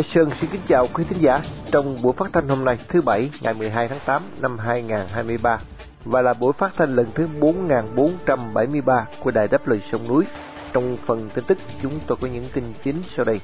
Hải 0.00 0.08
Sơn 0.14 0.30
xin 0.40 0.50
kính 0.50 0.60
chào 0.68 0.88
quý 0.92 1.04
thính 1.08 1.18
giả 1.20 1.40
trong 1.72 2.02
buổi 2.02 2.12
phát 2.12 2.30
thanh 2.32 2.48
hôm 2.48 2.64
nay 2.64 2.78
thứ 2.88 3.00
Bảy 3.00 3.30
ngày 3.40 3.54
12 3.54 3.88
tháng 3.88 3.98
8 4.04 4.22
năm 4.40 4.58
2023 4.58 5.58
và 6.04 6.22
là 6.22 6.32
buổi 6.32 6.52
phát 6.52 6.72
thanh 6.76 6.94
lần 6.94 7.06
thứ 7.14 7.28
4473 7.40 9.06
của 9.20 9.30
Đài 9.30 9.48
Đáp 9.48 9.68
Lời 9.68 9.80
Sông 9.92 10.08
Núi. 10.08 10.24
Trong 10.72 10.96
phần 11.06 11.30
tin 11.34 11.44
tức 11.44 11.58
chúng 11.82 11.92
tôi 12.06 12.18
có 12.20 12.28
những 12.28 12.44
tin 12.52 12.64
chính 12.84 12.96
sau 13.16 13.24
đây. 13.24 13.40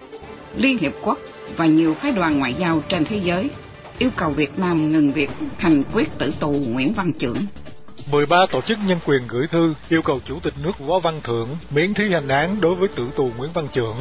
Liên 0.54 0.78
Hiệp 0.78 0.92
Quốc 1.02 1.18
và 1.56 1.66
nhiều 1.66 1.94
phái 1.94 2.12
đoàn 2.12 2.38
ngoại 2.38 2.54
giao 2.54 2.80
trên 2.88 3.04
thế 3.04 3.16
giới 3.16 3.50
yêu 3.98 4.10
cầu 4.16 4.30
Việt 4.30 4.58
Nam 4.58 4.92
ngừng 4.92 5.12
việc 5.12 5.30
hành 5.58 5.82
quyết 5.92 6.18
tử 6.18 6.32
tù 6.40 6.50
Nguyễn 6.50 6.92
Văn 6.92 7.12
Chưởng. 7.18 7.38
13 8.10 8.46
tổ 8.52 8.60
chức 8.60 8.78
nhân 8.86 8.98
quyền 9.06 9.22
gửi 9.28 9.46
thư 9.46 9.74
yêu 9.88 10.02
cầu 10.02 10.20
Chủ 10.24 10.40
tịch 10.42 10.54
nước 10.64 10.78
Võ 10.78 10.98
Văn 10.98 11.20
Thưởng 11.24 11.48
miễn 11.70 11.94
thi 11.94 12.04
hành 12.12 12.28
án 12.28 12.60
đối 12.60 12.74
với 12.74 12.88
tử 12.88 13.08
tù 13.16 13.30
Nguyễn 13.38 13.50
Văn 13.54 13.68
Chưởng. 13.72 13.96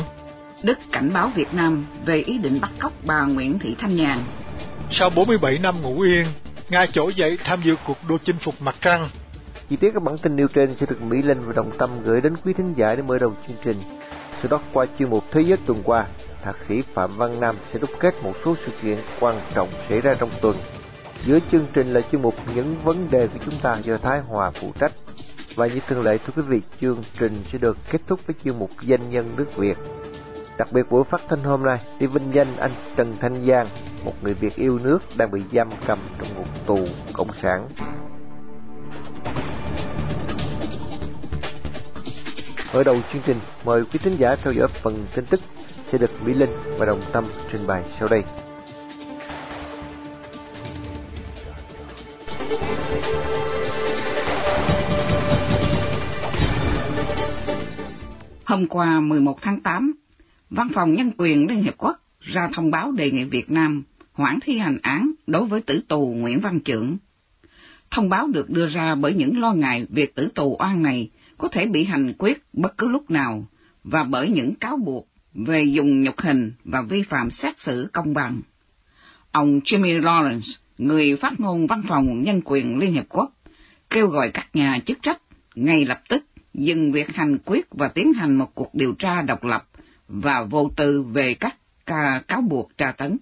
Đức 0.66 0.80
cảnh 0.92 1.14
báo 1.14 1.32
Việt 1.36 1.54
Nam 1.54 1.86
về 2.06 2.18
ý 2.18 2.38
định 2.38 2.60
bắt 2.62 2.72
cóc 2.80 2.94
bà 3.06 3.22
Nguyễn 3.22 3.60
Thị 3.60 3.76
Thanh 3.80 3.96
Nhàn. 3.96 4.20
Sau 4.92 5.10
47 5.10 5.60
năm 5.60 5.76
ngủ 5.82 6.02
yên, 6.02 6.26
Nga 6.70 6.86
trỗi 6.86 7.14
dậy 7.14 7.38
tham 7.44 7.60
dự 7.64 7.76
cuộc 7.88 7.98
đua 8.10 8.18
chinh 8.24 8.36
phục 8.40 8.56
mặt 8.62 8.76
trăng. 8.82 9.10
Chi 9.70 9.76
tiết 9.76 9.92
các 9.94 10.04
bản 10.04 10.18
tin 10.18 10.36
nêu 10.36 10.48
trên 10.48 10.76
sẽ 10.80 10.86
được 10.86 11.02
Mỹ 11.02 11.22
Linh 11.22 11.40
và 11.40 11.54
Đồng 11.54 11.72
Tâm 11.78 12.04
gửi 12.04 12.22
đến 12.22 12.34
quý 12.44 12.54
thính 12.58 12.74
giả 12.78 12.96
để 12.96 13.02
mở 13.02 13.18
đầu 13.20 13.34
chương 13.48 13.58
trình. 13.64 13.78
Sau 14.42 14.48
đó 14.50 14.60
qua 14.74 14.86
chuyên 15.00 15.10
mục 15.10 15.24
Thế 15.32 15.42
giới 15.42 15.58
tuần 15.66 15.80
qua, 15.84 16.06
Thạc 16.44 16.56
sĩ 16.70 16.82
Phạm 16.94 17.18
Văn 17.18 17.40
Nam 17.40 17.58
sẽ 17.74 17.80
đúc 17.80 17.90
kết 18.00 18.16
một 18.24 18.34
số 18.46 18.56
sự 18.66 18.72
kiện 18.82 18.98
quan 19.20 19.36
trọng 19.56 19.70
xảy 19.90 20.02
ra 20.02 20.16
trong 20.20 20.30
tuần. 20.42 20.58
Giữa 21.26 21.40
chương 21.52 21.66
trình 21.74 21.94
là 21.94 22.02
chuyên 22.12 22.22
mục 22.22 22.36
những 22.56 22.76
vấn 22.84 23.08
đề 23.12 23.28
của 23.28 23.40
chúng 23.46 23.60
ta 23.60 23.78
do 23.84 23.98
Thái 23.98 24.20
Hòa 24.20 24.52
phụ 24.52 24.72
trách. 24.80 24.92
Và 25.56 25.68
như 25.68 25.80
thường 25.88 26.04
lệ 26.04 26.18
thưa 26.18 26.34
quý 26.36 26.42
vị, 26.48 26.62
chương 26.82 27.04
trình 27.20 27.34
sẽ 27.52 27.58
được 27.58 27.78
kết 27.92 28.02
thúc 28.08 28.20
với 28.28 28.36
chuyên 28.44 28.60
mục 28.60 28.72
danh 28.82 29.10
nhân 29.10 29.32
nước 29.38 29.56
Việt. 29.56 29.78
Đặc 30.58 30.68
biệt 30.72 30.90
buổi 30.90 31.04
phát 31.04 31.22
thanh 31.30 31.40
hôm 31.40 31.64
nay 31.64 31.80
đi 32.00 32.08
vinh 32.08 32.34
danh 32.34 32.58
anh 32.58 32.72
Trần 32.96 33.16
Thanh 33.20 33.46
Giang, 33.46 33.68
một 34.06 34.14
người 34.24 34.34
Việt 34.34 34.56
yêu 34.56 34.80
nước 34.84 35.00
đang 35.18 35.32
bị 35.32 35.42
giam 35.52 35.70
cầm 35.88 36.00
trong 36.20 36.28
ngục 36.36 36.66
tù 36.66 36.80
cộng 37.14 37.28
sản. 37.42 37.68
Ở 42.74 42.84
đầu 42.84 42.98
chương 43.14 43.22
trình, 43.26 43.38
mời 43.66 43.86
quý 43.86 44.00
thính 44.04 44.16
giả 44.18 44.36
theo 44.36 44.54
dõi 44.54 44.68
phần 44.68 45.06
tin 45.16 45.26
tức 45.26 45.40
sẽ 45.92 45.98
được 45.98 46.12
Mỹ 46.26 46.34
Linh 46.34 46.50
và 46.78 46.86
Đồng 46.86 47.02
Tâm 47.14 47.26
trình 47.52 47.68
bày 47.68 47.84
sau 48.00 48.08
đây. 48.08 48.24
Hôm 58.46 58.68
qua 58.68 59.00
11 59.00 59.38
tháng 59.42 59.62
8, 59.62 59.94
Văn 60.50 60.70
phòng 60.74 60.94
Nhân 60.94 61.12
quyền 61.18 61.48
Liên 61.48 61.64
Hiệp 61.64 61.78
Quốc 61.78 61.98
ra 62.20 62.50
thông 62.54 62.72
báo 62.72 62.92
đề 62.92 63.12
nghị 63.12 63.24
Việt 63.24 63.52
Nam 63.52 63.84
hoãn 64.14 64.40
thi 64.42 64.58
hành 64.58 64.78
án 64.82 65.12
đối 65.28 65.46
với 65.46 65.62
tử 65.62 65.82
tù 65.88 66.14
Nguyễn 66.18 66.40
Văn 66.40 66.60
Chưởng. 66.62 66.98
Thông 67.92 68.10
báo 68.10 68.28
được 68.28 68.50
đưa 68.50 68.68
ra 68.68 68.96
bởi 68.96 69.14
những 69.14 69.40
lo 69.40 69.54
ngại 69.54 69.86
việc 69.90 70.16
tử 70.16 70.30
tù 70.36 70.58
oan 70.60 70.84
này 70.84 71.10
có 71.38 71.48
thể 71.48 71.66
bị 71.66 71.84
hành 71.84 72.14
quyết 72.18 72.44
bất 72.54 72.78
cứ 72.78 72.88
lúc 72.88 73.12
nào 73.12 73.48
và 73.84 74.04
bởi 74.04 74.30
những 74.30 74.56
cáo 74.56 74.78
buộc 74.78 75.08
về 75.34 75.64
dùng 75.64 76.04
nhục 76.04 76.20
hình 76.22 76.52
và 76.64 76.82
vi 76.82 77.02
phạm 77.02 77.30
xét 77.30 77.60
xử 77.60 77.90
công 77.94 78.14
bằng. 78.14 78.42
Ông 79.32 79.60
Jimmy 79.60 80.02
Lawrence, 80.02 80.58
người 80.78 81.16
phát 81.16 81.40
ngôn 81.40 81.68
Văn 81.68 81.82
phòng 81.88 82.24
Nhân 82.24 82.42
quyền 82.46 82.78
Liên 82.78 82.94
Hiệp 82.94 83.06
Quốc, 83.10 83.32
kêu 83.90 84.08
gọi 84.08 84.32
các 84.34 84.48
nhà 84.54 84.80
chức 84.86 85.02
trách 85.02 85.22
ngay 85.56 85.86
lập 85.86 86.02
tức 86.10 86.26
dừng 86.54 86.92
việc 86.92 87.16
hành 87.16 87.38
quyết 87.46 87.68
và 87.72 87.88
tiến 87.88 88.14
hành 88.14 88.36
một 88.36 88.56
cuộc 88.56 88.76
điều 88.76 88.94
tra 88.94 89.22
độc 89.22 89.44
lập 89.44 89.68
và 90.08 90.44
vô 90.44 90.72
tư 90.76 91.04
về 91.04 91.34
các 91.34 91.58
ca 91.86 92.22
cáo 92.28 92.42
buộc 92.42 92.78
tra 92.78 92.92
tấn. 92.92 93.18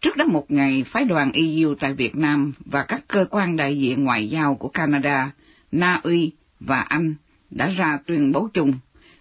Trước 0.00 0.16
đó 0.16 0.24
một 0.24 0.50
ngày, 0.50 0.84
phái 0.86 1.04
đoàn 1.04 1.32
EU 1.32 1.74
tại 1.74 1.92
Việt 1.94 2.16
Nam 2.16 2.52
và 2.64 2.84
các 2.84 3.04
cơ 3.08 3.26
quan 3.30 3.56
đại 3.56 3.78
diện 3.78 4.04
ngoại 4.04 4.30
giao 4.30 4.54
của 4.54 4.68
Canada, 4.68 5.30
Na 5.72 6.00
Uy 6.02 6.32
và 6.60 6.80
Anh 6.80 7.14
đã 7.50 7.68
ra 7.68 7.98
tuyên 8.06 8.32
bố 8.32 8.48
chung, 8.52 8.72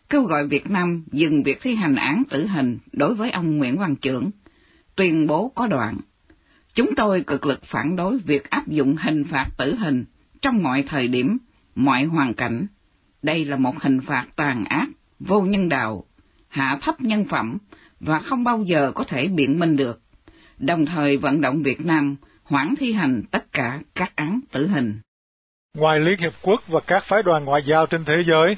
kêu 0.09 0.23
gọi 0.23 0.47
Việt 0.47 0.69
Nam 0.69 1.03
dừng 1.11 1.43
việc 1.43 1.61
thi 1.61 1.75
hành 1.75 1.95
án 1.95 2.23
tử 2.29 2.47
hình 2.47 2.77
đối 2.91 3.15
với 3.15 3.31
ông 3.31 3.57
Nguyễn 3.57 3.77
Văn 3.77 3.95
Chưởng. 3.95 4.29
Tuyên 4.95 5.27
bố 5.27 5.51
có 5.55 5.67
đoạn. 5.67 5.97
Chúng 6.73 6.95
tôi 6.95 7.23
cực 7.27 7.45
lực 7.45 7.63
phản 7.63 7.95
đối 7.95 8.17
việc 8.17 8.49
áp 8.49 8.67
dụng 8.67 8.95
hình 8.99 9.23
phạt 9.23 9.49
tử 9.57 9.75
hình 9.75 10.05
trong 10.41 10.63
mọi 10.63 10.83
thời 10.83 11.07
điểm, 11.07 11.37
mọi 11.75 12.03
hoàn 12.03 12.33
cảnh. 12.33 12.67
Đây 13.21 13.45
là 13.45 13.57
một 13.57 13.79
hình 13.81 14.01
phạt 14.01 14.27
tàn 14.35 14.65
ác, 14.65 14.87
vô 15.19 15.41
nhân 15.41 15.69
đạo, 15.69 16.05
hạ 16.53 16.77
thấp 16.81 17.01
nhân 17.01 17.25
phẩm 17.25 17.57
và 17.99 18.19
không 18.19 18.43
bao 18.43 18.63
giờ 18.63 18.91
có 18.95 19.03
thể 19.03 19.27
biện 19.27 19.59
minh 19.59 19.75
được, 19.75 20.01
đồng 20.57 20.85
thời 20.85 21.17
vận 21.17 21.41
động 21.41 21.63
Việt 21.63 21.79
Nam 21.79 22.15
hoãn 22.43 22.75
thi 22.79 22.93
hành 22.93 23.23
tất 23.31 23.51
cả 23.51 23.79
các 23.95 24.15
án 24.15 24.39
tử 24.51 24.67
hình. 24.67 24.99
Ngoài 25.77 25.99
Liên 25.99 26.19
Hiệp 26.19 26.33
Quốc 26.41 26.67
và 26.67 26.79
các 26.87 27.03
phái 27.03 27.23
đoàn 27.23 27.45
ngoại 27.45 27.61
giao 27.65 27.85
trên 27.85 28.05
thế 28.05 28.23
giới, 28.27 28.57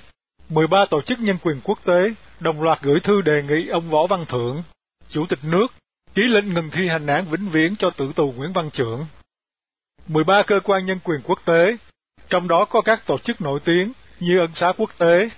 13 0.50 0.86
tổ 0.86 1.02
chức 1.02 1.20
nhân 1.20 1.38
quyền 1.44 1.62
quốc 1.64 1.80
tế 1.86 2.14
đồng 2.40 2.62
loạt 2.62 2.82
gửi 2.82 3.00
thư 3.00 3.22
đề 3.22 3.44
nghị 3.44 3.68
ông 3.68 3.90
Võ 3.90 4.08
Văn 4.08 4.26
Thưởng, 4.28 4.64
Chủ 5.10 5.26
tịch 5.26 5.40
nước, 5.44 5.68
ký 6.14 6.24
lệnh 6.24 6.54
ngừng 6.54 6.70
thi 6.72 6.88
hành 6.88 7.08
án 7.08 7.26
vĩnh 7.32 7.50
viễn 7.50 7.76
cho 7.76 7.90
tử 7.90 8.12
tù 8.16 8.32
Nguyễn 8.32 8.54
Văn 8.54 8.70
trưởng. 8.74 9.06
13 10.08 10.44
cơ 10.44 10.60
quan 10.60 10.86
nhân 10.86 11.00
quyền 11.04 11.22
quốc 11.24 11.40
tế, 11.46 11.78
trong 12.30 12.48
đó 12.48 12.66
có 12.66 12.82
các 12.82 13.06
tổ 13.06 13.18
chức 13.18 13.42
nổi 13.42 13.60
tiếng 13.66 13.92
như 14.20 14.40
Ân 14.40 14.54
xá 14.54 14.74
Quốc 14.78 14.90
tế, 14.98 15.30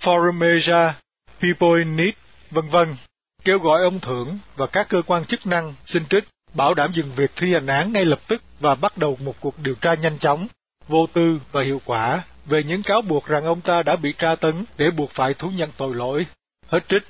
Forum 0.00 0.52
Asia, 0.54 0.94
People 1.42 1.78
in 1.78 1.96
Need, 1.96 2.14
vân 2.50 2.68
vân, 2.68 2.96
kêu 3.44 3.58
gọi 3.58 3.82
ông 3.82 4.00
Thưởng 4.00 4.38
và 4.56 4.66
các 4.66 4.88
cơ 4.88 5.02
quan 5.06 5.24
chức 5.24 5.46
năng 5.46 5.74
xin 5.84 6.06
trích 6.06 6.24
bảo 6.54 6.74
đảm 6.74 6.92
dừng 6.92 7.12
việc 7.16 7.30
thi 7.36 7.52
hành 7.52 7.66
án 7.66 7.92
ngay 7.92 8.04
lập 8.04 8.18
tức 8.28 8.42
và 8.60 8.74
bắt 8.74 8.98
đầu 8.98 9.18
một 9.20 9.34
cuộc 9.40 9.58
điều 9.58 9.74
tra 9.74 9.94
nhanh 9.94 10.18
chóng, 10.18 10.46
vô 10.88 11.06
tư 11.12 11.40
và 11.52 11.62
hiệu 11.62 11.80
quả 11.84 12.22
về 12.46 12.62
những 12.62 12.82
cáo 12.82 13.02
buộc 13.02 13.26
rằng 13.26 13.44
ông 13.44 13.60
ta 13.60 13.82
đã 13.82 13.96
bị 13.96 14.14
tra 14.18 14.34
tấn 14.34 14.64
để 14.78 14.90
buộc 14.90 15.10
phải 15.10 15.34
thú 15.34 15.50
nhận 15.50 15.70
tội 15.76 15.94
lỗi. 15.94 16.26
Hết 16.68 16.88
trích. 16.88 17.02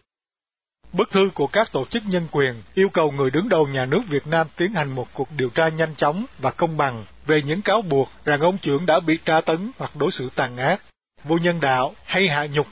Bức 0.92 1.10
thư 1.10 1.30
của 1.34 1.46
các 1.46 1.72
tổ 1.72 1.84
chức 1.84 2.02
nhân 2.06 2.26
quyền 2.30 2.62
yêu 2.74 2.88
cầu 2.88 3.10
người 3.10 3.30
đứng 3.30 3.48
đầu 3.48 3.66
nhà 3.66 3.86
nước 3.86 4.00
Việt 4.08 4.26
Nam 4.26 4.46
tiến 4.56 4.72
hành 4.72 4.90
một 4.90 5.08
cuộc 5.12 5.28
điều 5.36 5.48
tra 5.48 5.68
nhanh 5.68 5.94
chóng 5.94 6.24
và 6.38 6.50
công 6.50 6.76
bằng 6.76 7.04
về 7.26 7.42
những 7.42 7.62
cáo 7.62 7.82
buộc 7.82 8.08
rằng 8.24 8.40
ông 8.40 8.58
trưởng 8.58 8.86
đã 8.86 9.00
bị 9.00 9.18
tra 9.24 9.40
tấn 9.40 9.70
hoặc 9.78 9.96
đối 9.96 10.10
xử 10.10 10.28
tàn 10.34 10.56
ác, 10.56 10.82
vô 11.24 11.38
nhân 11.38 11.60
đạo 11.60 11.94
hay 12.04 12.28
hạ 12.28 12.46
nhục 12.46 12.66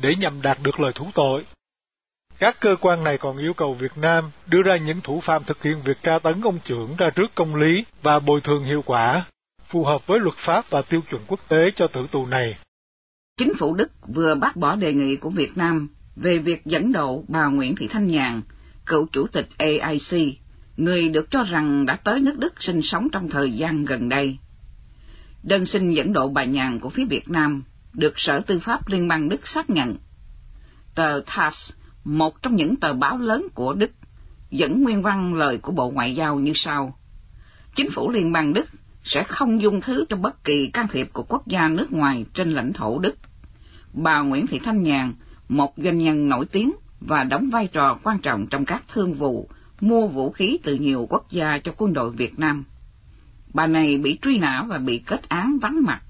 để 0.00 0.14
nhằm 0.14 0.42
đạt 0.42 0.58
được 0.62 0.80
lời 0.80 0.92
thú 0.94 1.10
tội. 1.14 1.44
Các 2.38 2.56
cơ 2.60 2.76
quan 2.80 3.04
này 3.04 3.18
còn 3.18 3.38
yêu 3.38 3.52
cầu 3.54 3.74
Việt 3.74 3.98
Nam 3.98 4.24
đưa 4.46 4.62
ra 4.62 4.76
những 4.76 5.00
thủ 5.00 5.20
phạm 5.20 5.44
thực 5.44 5.62
hiện 5.62 5.76
việc 5.84 6.02
tra 6.02 6.18
tấn 6.18 6.40
ông 6.42 6.58
trưởng 6.64 6.96
ra 6.98 7.10
trước 7.10 7.34
công 7.34 7.56
lý 7.56 7.84
và 8.02 8.18
bồi 8.18 8.40
thường 8.40 8.64
hiệu 8.64 8.82
quả, 8.82 9.24
phù 9.64 9.84
hợp 9.84 10.06
với 10.06 10.20
luật 10.20 10.36
pháp 10.36 10.70
và 10.70 10.82
tiêu 10.82 11.00
chuẩn 11.10 11.22
quốc 11.26 11.40
tế 11.48 11.70
cho 11.70 11.86
tử 11.86 12.06
tù 12.10 12.26
này. 12.26 12.56
Chính 13.36 13.52
phủ 13.58 13.74
Đức 13.74 13.92
vừa 14.14 14.34
bác 14.34 14.56
bỏ 14.56 14.76
đề 14.76 14.92
nghị 14.92 15.16
của 15.16 15.30
Việt 15.30 15.56
Nam 15.56 15.88
về 16.16 16.38
việc 16.38 16.64
dẫn 16.64 16.92
độ 16.92 17.24
bà 17.28 17.46
Nguyễn 17.46 17.76
Thị 17.76 17.88
Thanh 17.88 18.06
Nhàn, 18.06 18.42
cựu 18.86 19.06
chủ 19.12 19.26
tịch 19.26 19.48
AIC, 19.58 20.38
người 20.76 21.08
được 21.08 21.30
cho 21.30 21.42
rằng 21.42 21.86
đã 21.86 21.96
tới 21.96 22.20
nước 22.20 22.38
Đức 22.38 22.62
sinh 22.62 22.82
sống 22.82 23.08
trong 23.12 23.28
thời 23.28 23.52
gian 23.52 23.84
gần 23.84 24.08
đây. 24.08 24.38
Đơn 25.42 25.66
xin 25.66 25.90
dẫn 25.90 26.12
độ 26.12 26.28
bà 26.28 26.44
Nhàn 26.44 26.80
của 26.80 26.88
phía 26.88 27.04
Việt 27.04 27.28
Nam 27.28 27.62
được 27.92 28.12
Sở 28.16 28.40
Tư 28.40 28.58
pháp 28.58 28.88
Liên 28.88 29.08
bang 29.08 29.28
Đức 29.28 29.46
xác 29.46 29.70
nhận. 29.70 29.96
Tờ 30.94 31.20
TASS, 31.26 31.72
một 32.04 32.42
trong 32.42 32.56
những 32.56 32.76
tờ 32.76 32.92
báo 32.92 33.18
lớn 33.18 33.46
của 33.54 33.74
Đức, 33.74 33.90
dẫn 34.50 34.82
nguyên 34.82 35.02
văn 35.02 35.34
lời 35.34 35.58
của 35.58 35.72
Bộ 35.72 35.90
Ngoại 35.90 36.14
giao 36.14 36.38
như 36.38 36.52
sau. 36.54 36.98
Chính 37.74 37.90
phủ 37.90 38.10
Liên 38.10 38.32
bang 38.32 38.52
Đức 38.52 38.66
sẽ 39.04 39.22
không 39.22 39.62
dung 39.62 39.80
thứ 39.80 40.04
cho 40.08 40.16
bất 40.16 40.44
kỳ 40.44 40.70
can 40.72 40.88
thiệp 40.88 41.08
của 41.12 41.22
quốc 41.22 41.46
gia 41.46 41.68
nước 41.68 41.92
ngoài 41.92 42.26
trên 42.34 42.52
lãnh 42.52 42.72
thổ 42.72 42.98
Đức. 42.98 43.16
Bà 43.92 44.20
Nguyễn 44.20 44.46
Thị 44.46 44.58
Thanh 44.58 44.82
Nhàn, 44.82 45.14
một 45.48 45.74
doanh 45.76 45.98
nhân 45.98 46.28
nổi 46.28 46.46
tiếng 46.52 46.72
và 47.00 47.24
đóng 47.24 47.50
vai 47.50 47.66
trò 47.66 47.98
quan 48.02 48.18
trọng 48.18 48.46
trong 48.46 48.64
các 48.64 48.82
thương 48.92 49.14
vụ 49.14 49.48
mua 49.80 50.08
vũ 50.08 50.30
khí 50.30 50.58
từ 50.62 50.74
nhiều 50.74 51.06
quốc 51.10 51.26
gia 51.30 51.58
cho 51.58 51.72
quân 51.76 51.92
đội 51.92 52.10
Việt 52.10 52.38
Nam. 52.38 52.64
Bà 53.54 53.66
này 53.66 53.98
bị 53.98 54.18
truy 54.22 54.38
nã 54.38 54.64
và 54.68 54.78
bị 54.78 54.98
kết 54.98 55.28
án 55.28 55.58
vắng 55.58 55.82
mặt 55.82 56.02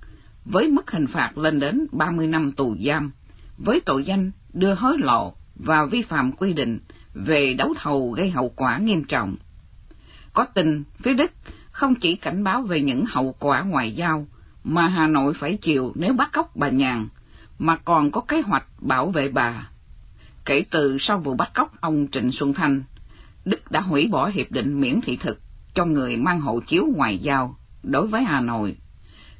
với 0.52 0.69
mức 0.69 0.91
hình 0.91 1.06
phạt 1.06 1.38
lên 1.38 1.61
đến 1.61 1.87
30 1.93 2.26
năm 2.26 2.52
tù 2.52 2.76
giam, 2.87 3.11
với 3.58 3.81
tội 3.81 4.05
danh 4.05 4.31
đưa 4.52 4.75
hối 4.75 4.99
lộ 4.99 5.35
và 5.55 5.85
vi 5.85 6.02
phạm 6.02 6.32
quy 6.32 6.52
định 6.52 6.79
về 7.14 7.55
đấu 7.55 7.75
thầu 7.76 8.11
gây 8.11 8.31
hậu 8.31 8.49
quả 8.49 8.79
nghiêm 8.79 9.05
trọng. 9.05 9.37
Có 10.32 10.44
tin 10.44 10.82
phía 10.99 11.14
Đức 11.14 11.32
không 11.70 11.94
chỉ 11.94 12.17
cảnh 12.17 12.44
báo 12.44 12.62
về 12.62 12.81
những 12.81 13.05
hậu 13.08 13.35
quả 13.38 13.62
ngoại 13.62 13.93
giao 13.93 14.26
mà 14.64 14.88
Hà 14.88 15.06
Nội 15.06 15.35
phải 15.35 15.56
chịu 15.56 15.93
nếu 15.94 16.12
bắt 16.12 16.31
cóc 16.32 16.56
bà 16.56 16.69
Nhàn, 16.69 17.08
mà 17.58 17.76
còn 17.76 18.11
có 18.11 18.20
kế 18.20 18.41
hoạch 18.41 18.67
bảo 18.81 19.11
vệ 19.11 19.29
bà. 19.29 19.69
Kể 20.44 20.64
từ 20.70 20.97
sau 21.00 21.19
vụ 21.19 21.35
bắt 21.35 21.50
cóc 21.55 21.81
ông 21.81 22.06
Trịnh 22.12 22.32
Xuân 22.32 22.55
Thanh, 22.55 22.82
Đức 23.44 23.70
đã 23.70 23.81
hủy 23.81 24.08
bỏ 24.12 24.26
hiệp 24.26 24.50
định 24.50 24.81
miễn 24.81 25.00
thị 25.00 25.17
thực 25.17 25.41
cho 25.75 25.85
người 25.85 26.17
mang 26.17 26.41
hộ 26.41 26.61
chiếu 26.61 26.87
ngoại 26.97 27.19
giao 27.19 27.56
đối 27.82 28.06
với 28.06 28.25
Hà 28.25 28.41
Nội 28.41 28.76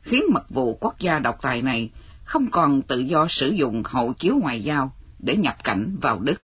khiến 0.03 0.23
mật 0.33 0.45
vụ 0.51 0.79
quốc 0.81 0.99
gia 0.99 1.19
độc 1.19 1.39
tài 1.43 1.63
này 1.63 1.91
không 2.25 2.51
còn 2.51 2.83
tự 2.83 2.99
do 2.99 3.27
sử 3.29 3.49
dụng 3.49 3.83
hộ 3.85 4.13
chiếu 4.19 4.35
ngoại 4.43 4.65
giao 4.65 4.93
để 5.19 5.37
nhập 5.37 5.57
cảnh 5.65 5.97
vào 6.01 6.19
Đức. 6.19 6.43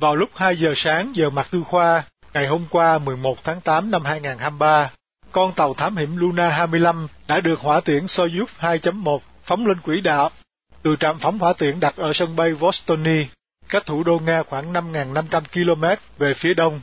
Vào 0.00 0.16
lúc 0.16 0.30
2 0.34 0.56
giờ 0.56 0.72
sáng 0.76 1.12
giờ 1.14 1.30
mặt 1.30 1.46
tư 1.50 1.62
khoa, 1.62 2.04
ngày 2.34 2.46
hôm 2.46 2.64
qua 2.70 2.98
11 2.98 3.44
tháng 3.44 3.60
8 3.60 3.90
năm 3.90 4.02
2023, 4.04 4.90
con 5.32 5.52
tàu 5.52 5.74
thám 5.74 5.96
hiểm 5.96 6.16
Luna 6.16 6.48
25 6.48 7.06
đã 7.28 7.40
được 7.40 7.60
hỏa 7.60 7.80
tiễn 7.80 8.04
Soyuz 8.04 8.46
2.1 8.60 9.18
phóng 9.42 9.66
lên 9.66 9.80
quỹ 9.80 10.00
đạo 10.00 10.30
từ 10.82 10.96
trạm 11.00 11.18
phóng 11.18 11.38
hỏa 11.38 11.52
tiễn 11.52 11.80
đặt 11.80 11.96
ở 11.96 12.12
sân 12.12 12.36
bay 12.36 12.54
Vostony, 12.54 13.26
cách 13.68 13.86
thủ 13.86 14.04
đô 14.04 14.18
Nga 14.18 14.42
khoảng 14.42 14.72
5.500 14.72 15.42
km 15.52 15.84
về 16.18 16.34
phía 16.34 16.54
đông. 16.54 16.80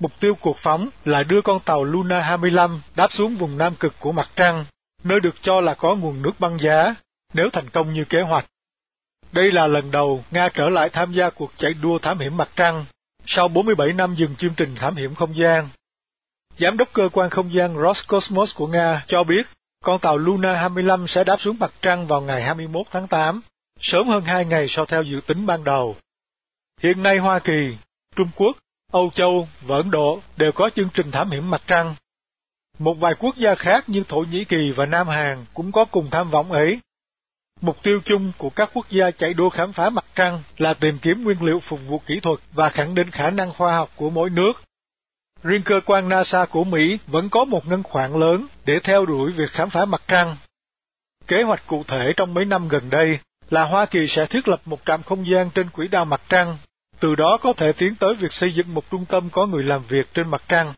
Mục 0.00 0.12
tiêu 0.20 0.34
cuộc 0.34 0.58
phóng 0.58 0.88
là 1.04 1.22
đưa 1.22 1.42
con 1.42 1.60
tàu 1.60 1.84
Luna 1.84 2.20
25 2.20 2.80
đáp 2.96 3.12
xuống 3.12 3.36
vùng 3.36 3.58
nam 3.58 3.74
cực 3.74 3.94
của 4.00 4.12
mặt 4.12 4.28
trăng, 4.36 4.64
nơi 5.04 5.20
được 5.20 5.34
cho 5.40 5.60
là 5.60 5.74
có 5.74 5.94
nguồn 5.94 6.22
nước 6.22 6.40
băng 6.40 6.58
giá, 6.58 6.94
nếu 7.34 7.50
thành 7.52 7.70
công 7.70 7.92
như 7.92 8.04
kế 8.04 8.20
hoạch. 8.20 8.46
Đây 9.32 9.52
là 9.52 9.66
lần 9.66 9.90
đầu 9.90 10.24
Nga 10.30 10.48
trở 10.48 10.68
lại 10.68 10.88
tham 10.88 11.12
gia 11.12 11.30
cuộc 11.30 11.52
chạy 11.56 11.74
đua 11.74 11.98
thám 11.98 12.18
hiểm 12.18 12.36
mặt 12.36 12.48
trăng, 12.56 12.84
sau 13.26 13.48
47 13.48 13.92
năm 13.92 14.14
dừng 14.14 14.36
chương 14.36 14.54
trình 14.54 14.74
thám 14.74 14.96
hiểm 14.96 15.14
không 15.14 15.36
gian. 15.36 15.68
Giám 16.58 16.76
đốc 16.76 16.92
cơ 16.92 17.08
quan 17.12 17.30
không 17.30 17.52
gian 17.52 17.76
Roscosmos 17.76 18.56
của 18.56 18.66
Nga 18.66 19.04
cho 19.06 19.24
biết 19.24 19.46
con 19.84 19.98
tàu 19.98 20.18
Luna 20.18 20.56
25 20.56 21.08
sẽ 21.08 21.24
đáp 21.24 21.40
xuống 21.40 21.56
mặt 21.58 21.72
trăng 21.82 22.06
vào 22.06 22.20
ngày 22.20 22.42
21 22.42 22.86
tháng 22.90 23.06
8, 23.06 23.40
sớm 23.80 24.08
hơn 24.08 24.24
2 24.24 24.44
ngày 24.44 24.68
so 24.68 24.84
theo 24.84 25.02
dự 25.02 25.20
tính 25.26 25.46
ban 25.46 25.64
đầu. 25.64 25.96
Hiện 26.80 27.02
nay 27.02 27.18
Hoa 27.18 27.38
Kỳ, 27.38 27.76
Trung 28.16 28.28
Quốc, 28.36 28.56
Âu 28.92 29.10
Châu 29.14 29.48
và 29.60 29.76
Ấn 29.76 29.90
Độ 29.90 30.20
đều 30.36 30.52
có 30.54 30.70
chương 30.74 30.88
trình 30.94 31.10
thám 31.10 31.30
hiểm 31.30 31.50
mặt 31.50 31.62
trăng. 31.66 31.94
Một 32.78 32.94
vài 33.00 33.14
quốc 33.18 33.36
gia 33.36 33.54
khác 33.54 33.88
như 33.88 34.04
Thổ 34.08 34.20
Nhĩ 34.20 34.44
Kỳ 34.44 34.70
và 34.70 34.86
Nam 34.86 35.08
Hàn 35.08 35.44
cũng 35.54 35.72
có 35.72 35.84
cùng 35.84 36.10
tham 36.10 36.30
vọng 36.30 36.52
ấy. 36.52 36.80
Mục 37.60 37.82
tiêu 37.82 38.00
chung 38.04 38.32
của 38.38 38.50
các 38.50 38.70
quốc 38.74 38.90
gia 38.90 39.10
chạy 39.10 39.34
đua 39.34 39.50
khám 39.50 39.72
phá 39.72 39.90
mặt 39.90 40.04
trăng 40.14 40.42
là 40.58 40.74
tìm 40.74 40.98
kiếm 40.98 41.24
nguyên 41.24 41.42
liệu 41.42 41.60
phục 41.60 41.80
vụ 41.86 41.98
kỹ 41.98 42.20
thuật 42.20 42.40
và 42.52 42.68
khẳng 42.68 42.94
định 42.94 43.10
khả 43.10 43.30
năng 43.30 43.52
khoa 43.52 43.76
học 43.76 43.90
của 43.96 44.10
mỗi 44.10 44.30
nước 44.30 44.62
Riêng 45.44 45.62
cơ 45.62 45.80
quan 45.86 46.08
NASA 46.08 46.46
của 46.46 46.64
Mỹ 46.64 46.98
vẫn 47.06 47.30
có 47.30 47.44
một 47.44 47.68
ngân 47.68 47.82
khoản 47.82 48.20
lớn 48.20 48.46
để 48.64 48.78
theo 48.84 49.06
đuổi 49.06 49.32
việc 49.32 49.50
khám 49.50 49.70
phá 49.70 49.84
mặt 49.84 50.02
trăng. 50.08 50.36
Kế 51.26 51.42
hoạch 51.42 51.66
cụ 51.66 51.84
thể 51.86 52.12
trong 52.16 52.34
mấy 52.34 52.44
năm 52.44 52.68
gần 52.68 52.90
đây 52.90 53.18
là 53.50 53.64
Hoa 53.64 53.86
Kỳ 53.86 54.06
sẽ 54.08 54.26
thiết 54.26 54.48
lập 54.48 54.60
một 54.64 54.80
trạm 54.86 55.02
không 55.02 55.26
gian 55.26 55.50
trên 55.50 55.70
quỹ 55.70 55.88
đạo 55.88 56.04
mặt 56.04 56.20
trăng, 56.28 56.56
từ 57.00 57.14
đó 57.14 57.38
có 57.42 57.52
thể 57.52 57.72
tiến 57.72 57.94
tới 57.94 58.14
việc 58.14 58.32
xây 58.32 58.54
dựng 58.54 58.74
một 58.74 58.90
trung 58.90 59.04
tâm 59.04 59.28
có 59.30 59.46
người 59.46 59.62
làm 59.62 59.82
việc 59.88 60.14
trên 60.14 60.28
mặt 60.28 60.42
trăng. 60.48 60.72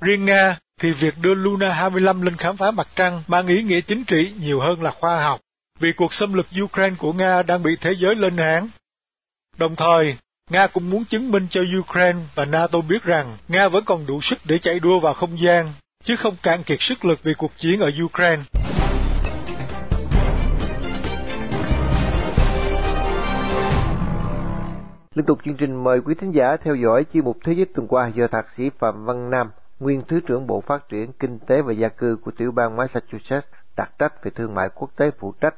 Riêng 0.00 0.24
Nga 0.24 0.58
thì 0.80 0.92
việc 0.92 1.14
đưa 1.20 1.34
Luna 1.34 1.72
25 1.72 2.22
lên 2.22 2.36
khám 2.36 2.56
phá 2.56 2.70
mặt 2.70 2.88
trăng 2.96 3.22
mang 3.28 3.46
ý 3.46 3.62
nghĩa 3.62 3.80
chính 3.80 4.04
trị 4.04 4.32
nhiều 4.40 4.60
hơn 4.60 4.82
là 4.82 4.90
khoa 4.90 5.22
học, 5.22 5.40
vì 5.78 5.92
cuộc 5.92 6.12
xâm 6.12 6.32
lược 6.32 6.46
Ukraine 6.62 6.96
của 6.98 7.12
Nga 7.12 7.42
đang 7.42 7.62
bị 7.62 7.76
thế 7.80 7.92
giới 7.96 8.14
lên 8.14 8.36
án. 8.36 8.68
Đồng 9.58 9.76
thời, 9.76 10.16
Nga 10.50 10.66
cũng 10.66 10.90
muốn 10.90 11.04
chứng 11.04 11.30
minh 11.30 11.46
cho 11.50 11.60
Ukraine 11.78 12.18
và 12.34 12.44
NATO 12.44 12.80
biết 12.88 13.04
rằng 13.04 13.36
Nga 13.48 13.68
vẫn 13.68 13.84
còn 13.84 14.06
đủ 14.06 14.20
sức 14.20 14.38
để 14.44 14.58
chạy 14.58 14.80
đua 14.80 14.98
vào 14.98 15.14
không 15.14 15.38
gian, 15.38 15.72
chứ 16.02 16.16
không 16.16 16.36
cạn 16.42 16.62
kiệt 16.62 16.78
sức 16.80 17.04
lực 17.04 17.18
vì 17.22 17.34
cuộc 17.38 17.52
chiến 17.56 17.80
ở 17.80 17.90
Ukraine. 18.04 18.42
Liên 25.14 25.26
tục 25.26 25.38
chương 25.44 25.56
trình 25.56 25.84
mời 25.84 26.00
quý 26.04 26.14
thính 26.20 26.32
giả 26.32 26.56
theo 26.64 26.74
dõi 26.74 27.04
chuyên 27.12 27.24
mục 27.24 27.36
Thế 27.44 27.52
giới 27.56 27.66
tuần 27.74 27.88
qua 27.88 28.10
do 28.16 28.26
thạc 28.32 28.46
sĩ 28.56 28.70
Phạm 28.78 29.04
Văn 29.04 29.30
Nam, 29.30 29.50
nguyên 29.80 30.02
Thứ 30.08 30.20
trưởng 30.26 30.46
Bộ 30.46 30.60
Phát 30.60 30.88
triển 30.88 31.12
Kinh 31.12 31.38
tế 31.38 31.62
và 31.62 31.72
Gia 31.72 31.88
cư 31.88 32.18
của 32.22 32.30
tiểu 32.30 32.52
bang 32.52 32.76
Massachusetts, 32.76 33.48
đặc 33.76 33.90
trách 33.98 34.24
về 34.24 34.30
thương 34.34 34.54
mại 34.54 34.68
quốc 34.74 34.90
tế 34.96 35.10
phụ 35.18 35.32
trách. 35.40 35.54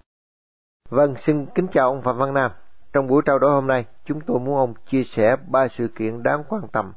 Vâng, 0.88 1.14
xin 1.14 1.46
kính 1.54 1.66
chào 1.72 1.88
ông 1.88 2.02
Phạm 2.02 2.18
Văn 2.18 2.34
Nam. 2.34 2.50
Trong 2.92 3.06
buổi 3.06 3.22
trao 3.24 3.38
đổi 3.38 3.50
hôm 3.50 3.66
nay, 3.66 3.84
chúng 4.04 4.20
tôi 4.20 4.38
muốn 4.38 4.56
ông 4.56 4.74
chia 4.90 5.04
sẻ 5.04 5.36
ba 5.48 5.68
sự 5.68 5.88
kiện 5.88 6.22
đáng 6.22 6.42
quan 6.48 6.62
tâm. 6.72 6.92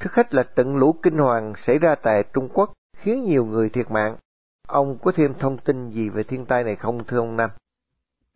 Trước 0.00 0.14
hết 0.14 0.34
là 0.34 0.42
trận 0.42 0.76
lũ 0.76 0.94
kinh 1.02 1.18
hoàng 1.18 1.52
xảy 1.56 1.78
ra 1.78 1.94
tại 1.94 2.24
Trung 2.32 2.48
Quốc 2.48 2.72
khiến 2.96 3.24
nhiều 3.24 3.44
người 3.44 3.68
thiệt 3.68 3.90
mạng. 3.90 4.16
Ông 4.68 4.98
có 5.02 5.12
thêm 5.16 5.34
thông 5.38 5.58
tin 5.58 5.90
gì 5.90 6.08
về 6.08 6.22
thiên 6.22 6.46
tai 6.46 6.64
này 6.64 6.76
không 6.76 7.04
thưa 7.04 7.18
ông 7.18 7.36
Nam? 7.36 7.50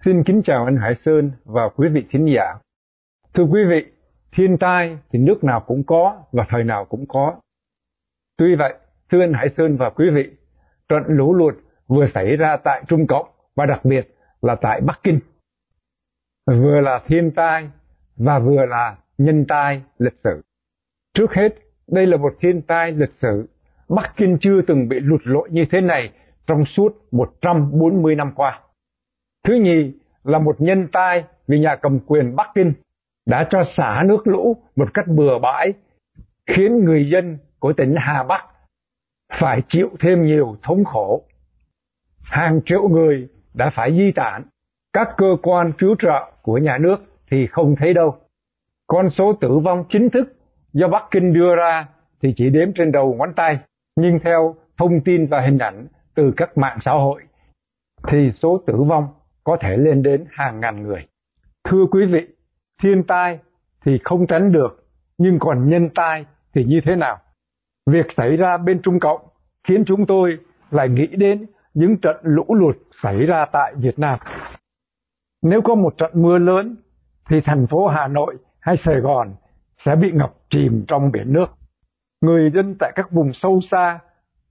Xin 0.04 0.24
kính 0.24 0.42
chào 0.44 0.64
anh 0.64 0.76
Hải 0.76 0.94
Sơn 0.94 1.32
và 1.44 1.69
quý 1.76 1.88
vị 1.88 2.06
thính 2.10 2.26
giả. 2.34 2.54
Thưa 3.34 3.44
quý 3.44 3.60
vị, 3.70 3.92
thiên 4.32 4.56
tai 4.60 4.98
thì 5.10 5.19
nước 5.19 5.44
nào 5.44 5.64
cũng 5.66 5.84
có 5.86 6.22
và 6.32 6.46
thời 6.48 6.64
nào 6.64 6.84
cũng 6.84 7.04
có. 7.08 7.34
Tuy 8.38 8.54
vậy, 8.54 8.74
thưa 9.10 9.20
anh 9.20 9.32
Hải 9.32 9.48
Sơn 9.48 9.76
và 9.76 9.90
quý 9.90 10.10
vị, 10.10 10.30
trận 10.88 11.02
lũ 11.06 11.34
lụt 11.34 11.54
vừa 11.88 12.06
xảy 12.14 12.36
ra 12.36 12.56
tại 12.64 12.82
Trung 12.88 13.06
Cộng 13.06 13.26
và 13.56 13.66
đặc 13.66 13.84
biệt 13.84 14.08
là 14.42 14.54
tại 14.54 14.80
Bắc 14.80 15.00
Kinh 15.02 15.20
vừa 16.46 16.80
là 16.80 17.00
thiên 17.06 17.30
tai 17.30 17.70
và 18.16 18.38
vừa 18.38 18.66
là 18.66 18.96
nhân 19.18 19.44
tai 19.48 19.82
lịch 19.98 20.16
sử. 20.24 20.42
Trước 21.14 21.34
hết, 21.34 21.48
đây 21.88 22.06
là 22.06 22.16
một 22.16 22.34
thiên 22.40 22.62
tai 22.62 22.92
lịch 22.92 23.14
sử. 23.22 23.48
Bắc 23.88 24.12
Kinh 24.16 24.38
chưa 24.40 24.62
từng 24.66 24.88
bị 24.88 25.00
lụt 25.00 25.20
lội 25.24 25.48
như 25.52 25.64
thế 25.70 25.80
này 25.80 26.10
trong 26.46 26.64
suốt 26.64 26.92
140 27.10 28.14
năm 28.14 28.32
qua. 28.36 28.60
Thứ 29.44 29.54
nhì 29.54 29.92
là 30.24 30.38
một 30.38 30.60
nhân 30.60 30.88
tai 30.92 31.24
vì 31.48 31.58
nhà 31.60 31.76
cầm 31.76 31.98
quyền 32.06 32.36
Bắc 32.36 32.50
Kinh 32.54 32.72
đã 33.26 33.46
cho 33.50 33.64
xả 33.76 34.02
nước 34.06 34.26
lũ 34.26 34.56
một 34.76 34.94
cách 34.94 35.08
bừa 35.08 35.38
bãi, 35.38 35.72
khiến 36.46 36.84
người 36.84 37.10
dân 37.12 37.38
của 37.66 37.72
tỉnh 37.72 37.94
Hà 37.98 38.22
Bắc 38.22 38.44
phải 39.40 39.62
chịu 39.68 39.90
thêm 40.00 40.26
nhiều 40.26 40.56
thống 40.62 40.84
khổ. 40.84 41.22
Hàng 42.22 42.60
triệu 42.66 42.88
người 42.88 43.28
đã 43.54 43.70
phải 43.74 43.92
di 43.92 44.12
tản 44.12 44.42
các 44.92 45.08
cơ 45.16 45.36
quan 45.42 45.72
cứu 45.78 45.96
trợ 45.98 46.32
của 46.42 46.58
nhà 46.58 46.78
nước 46.78 46.96
thì 47.30 47.46
không 47.46 47.76
thấy 47.76 47.94
đâu. 47.94 48.16
Con 48.86 49.10
số 49.10 49.32
tử 49.32 49.58
vong 49.58 49.84
chính 49.88 50.10
thức 50.10 50.36
do 50.72 50.88
Bắc 50.88 51.02
Kinh 51.10 51.32
đưa 51.32 51.56
ra 51.56 51.88
thì 52.22 52.34
chỉ 52.36 52.50
đếm 52.50 52.72
trên 52.72 52.92
đầu 52.92 53.14
ngón 53.14 53.32
tay, 53.36 53.58
nhưng 53.96 54.19
theo 54.24 54.54
thông 54.78 55.00
tin 55.00 55.26
và 55.26 55.40
hình 55.40 55.58
ảnh 55.58 55.86
từ 56.14 56.32
các 56.36 56.58
mạng 56.58 56.78
xã 56.84 56.92
hội 56.92 57.22
thì 58.08 58.32
số 58.42 58.62
tử 58.66 58.82
vong 58.82 59.08
có 59.44 59.56
thể 59.60 59.76
lên 59.76 60.02
đến 60.02 60.24
hàng 60.30 60.60
ngàn 60.60 60.82
người. 60.82 61.06
Thưa 61.70 61.86
quý 61.90 62.06
vị, 62.06 62.26
thiên 62.82 63.02
tai 63.02 63.38
thì 63.84 63.98
không 64.04 64.26
tránh 64.26 64.52
được, 64.52 64.86
nhưng 65.19 65.38
còn 65.38 65.69
nhân 65.69 65.88
tai 65.94 66.24
thì 66.54 66.64
như 66.64 66.80
thế 66.84 66.96
nào? 66.96 67.19
Việc 67.90 68.12
xảy 68.12 68.36
ra 68.36 68.56
bên 68.56 68.82
Trung 68.82 69.00
Cộng 69.00 69.20
khiến 69.68 69.84
chúng 69.86 70.06
tôi 70.06 70.38
lại 70.70 70.88
nghĩ 70.88 71.06
đến 71.06 71.46
những 71.74 71.96
trận 71.96 72.16
lũ 72.22 72.44
lụt 72.48 72.76
xảy 73.02 73.26
ra 73.26 73.46
tại 73.52 73.74
Việt 73.76 73.98
Nam. 73.98 74.18
Nếu 75.43 75.62
có 75.62 75.74
một 75.74 75.98
trận 75.98 76.10
mưa 76.14 76.38
lớn 76.38 76.76
thì 77.28 77.40
thành 77.40 77.66
phố 77.66 77.86
Hà 77.86 78.08
Nội 78.08 78.36
hay 78.60 78.76
Sài 78.76 79.00
Gòn 79.00 79.34
sẽ 79.78 79.96
bị 79.96 80.12
ngập 80.12 80.34
chìm 80.50 80.84
trong 80.88 81.12
biển 81.12 81.32
nước. 81.32 81.46
Người 82.20 82.50
dân 82.55 82.74
tại 82.78 82.93
các 82.94 83.10
vùng 83.10 83.32
sâu 83.32 83.60
xa, 83.60 83.98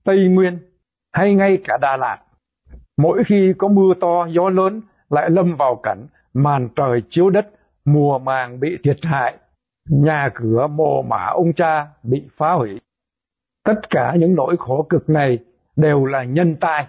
Tây 0.04 0.28
Nguyên 0.28 0.58
hay 1.12 1.34
ngay 1.34 1.58
cả 1.64 1.78
Đà 1.80 1.96
Lạt, 1.96 2.18
mỗi 2.96 3.24
khi 3.26 3.52
có 3.58 3.68
mưa 3.68 3.94
to 4.00 4.26
gió 4.26 4.48
lớn 4.50 4.82
lại 5.10 5.30
lâm 5.30 5.56
vào 5.56 5.80
cảnh 5.82 6.06
màn 6.34 6.68
trời 6.76 7.02
chiếu 7.10 7.30
đất, 7.30 7.50
mùa 7.84 8.18
màng 8.18 8.60
bị 8.60 8.78
thiệt 8.84 8.98
hại, 9.02 9.36
nhà 9.90 10.30
cửa 10.34 10.66
mồ 10.66 11.02
mả 11.02 11.24
ông 11.26 11.52
cha 11.56 11.86
bị 12.02 12.28
phá 12.36 12.52
hủy. 12.52 12.80
Tất 13.66 13.90
cả 13.90 14.14
những 14.18 14.34
nỗi 14.34 14.56
khổ 14.58 14.86
cực 14.88 15.10
này 15.10 15.38
đều 15.76 16.04
là 16.04 16.24
nhân 16.24 16.56
tai, 16.60 16.86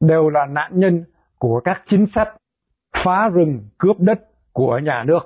đều 0.00 0.28
là 0.28 0.46
nạn 0.46 0.80
nhân 0.80 1.04
của 1.38 1.60
các 1.60 1.82
chính 1.86 2.06
sách 2.06 2.28
phá 3.04 3.28
rừng 3.28 3.68
cướp 3.78 4.00
đất 4.00 4.20
của 4.52 4.78
nhà 4.78 5.04
nước. 5.06 5.20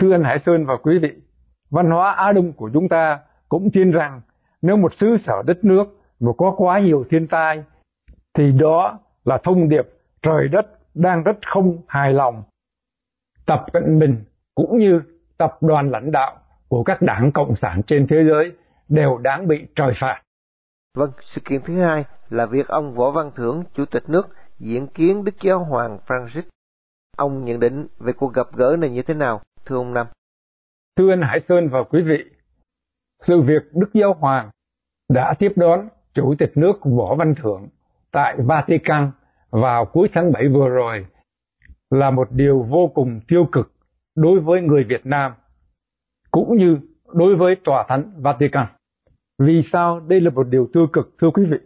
Thưa 0.00 0.12
anh 0.12 0.24
Hải 0.24 0.38
Sơn 0.38 0.66
và 0.66 0.76
quý 0.82 0.98
vị, 0.98 1.12
văn 1.70 1.90
hóa 1.90 2.12
Á 2.12 2.32
Đông 2.32 2.52
của 2.52 2.70
chúng 2.72 2.88
ta 2.88 3.20
cũng 3.48 3.70
tin 3.72 3.90
rằng 3.90 4.20
nếu 4.62 4.76
một 4.76 4.94
xứ 4.94 5.16
sở 5.18 5.42
đất 5.46 5.64
nước 5.64 5.84
mà 6.20 6.32
có 6.38 6.54
quá 6.56 6.80
nhiều 6.80 7.04
thiên 7.10 7.26
tai 7.26 7.64
thì 8.34 8.52
đó 8.52 8.98
là 9.24 9.38
thông 9.44 9.68
điệp 9.68 9.88
trời 10.22 10.48
đất 10.48 10.66
đang 10.94 11.22
rất 11.22 11.36
không 11.46 11.78
hài 11.88 12.12
lòng. 12.12 12.42
Tập 13.46 13.64
Cận 13.72 13.98
Bình 13.98 14.24
cũng 14.54 14.78
như 14.78 15.00
tập 15.38 15.58
đoàn 15.60 15.90
lãnh 15.90 16.12
đạo 16.12 16.36
của 16.68 16.82
các 16.82 17.02
đảng 17.02 17.32
cộng 17.32 17.56
sản 17.56 17.80
trên 17.86 18.06
thế 18.06 18.24
giới 18.28 18.52
đều 18.90 19.18
đáng 19.18 19.48
bị 19.48 19.66
trời 19.76 19.92
phạt. 20.00 20.22
Vâng, 20.94 21.10
sự 21.20 21.40
kiện 21.44 21.60
thứ 21.64 21.80
hai 21.80 22.04
là 22.28 22.46
việc 22.46 22.68
ông 22.68 22.94
Võ 22.94 23.10
Văn 23.10 23.30
Thưởng, 23.36 23.64
Chủ 23.74 23.84
tịch 23.84 24.08
nước, 24.08 24.28
diễn 24.58 24.86
kiến 24.86 25.24
Đức 25.24 25.34
Giáo 25.42 25.64
Hoàng 25.64 25.98
Francis 26.06 26.42
Ông 27.16 27.44
nhận 27.44 27.60
định 27.60 27.86
về 27.98 28.12
cuộc 28.12 28.34
gặp 28.34 28.46
gỡ 28.52 28.76
này 28.78 28.90
như 28.90 29.02
thế 29.02 29.14
nào, 29.14 29.40
thưa 29.64 29.76
ông 29.76 29.94
Năm? 29.94 30.06
Thưa 30.96 31.12
anh 31.12 31.22
Hải 31.22 31.40
Sơn 31.40 31.68
và 31.68 31.82
quý 31.82 32.02
vị, 32.02 32.24
sự 33.20 33.40
việc 33.40 33.62
Đức 33.72 33.90
Giáo 33.94 34.14
Hoàng 34.14 34.50
đã 35.08 35.34
tiếp 35.38 35.52
đón 35.56 35.88
Chủ 36.14 36.34
tịch 36.38 36.52
nước 36.54 36.72
Võ 36.84 37.14
Văn 37.14 37.34
Thưởng 37.42 37.68
tại 38.10 38.36
Vatican 38.38 39.10
vào 39.50 39.86
cuối 39.86 40.08
tháng 40.12 40.32
7 40.32 40.48
vừa 40.48 40.68
rồi 40.68 41.06
là 41.90 42.10
một 42.10 42.28
điều 42.30 42.62
vô 42.62 42.90
cùng 42.94 43.20
tiêu 43.28 43.48
cực 43.52 43.72
đối 44.16 44.40
với 44.40 44.60
người 44.60 44.84
Việt 44.84 45.06
Nam, 45.06 45.32
cũng 46.30 46.56
như 46.56 46.78
đối 47.14 47.36
với 47.36 47.56
Tòa 47.64 47.84
Thánh 47.88 48.12
Vatican. 48.16 48.66
Vì 49.40 49.62
sao 49.62 50.00
đây 50.00 50.20
là 50.20 50.30
một 50.30 50.46
điều 50.50 50.68
tiêu 50.72 50.86
cực 50.92 51.14
thưa 51.20 51.30
quý 51.30 51.44
vị? 51.44 51.58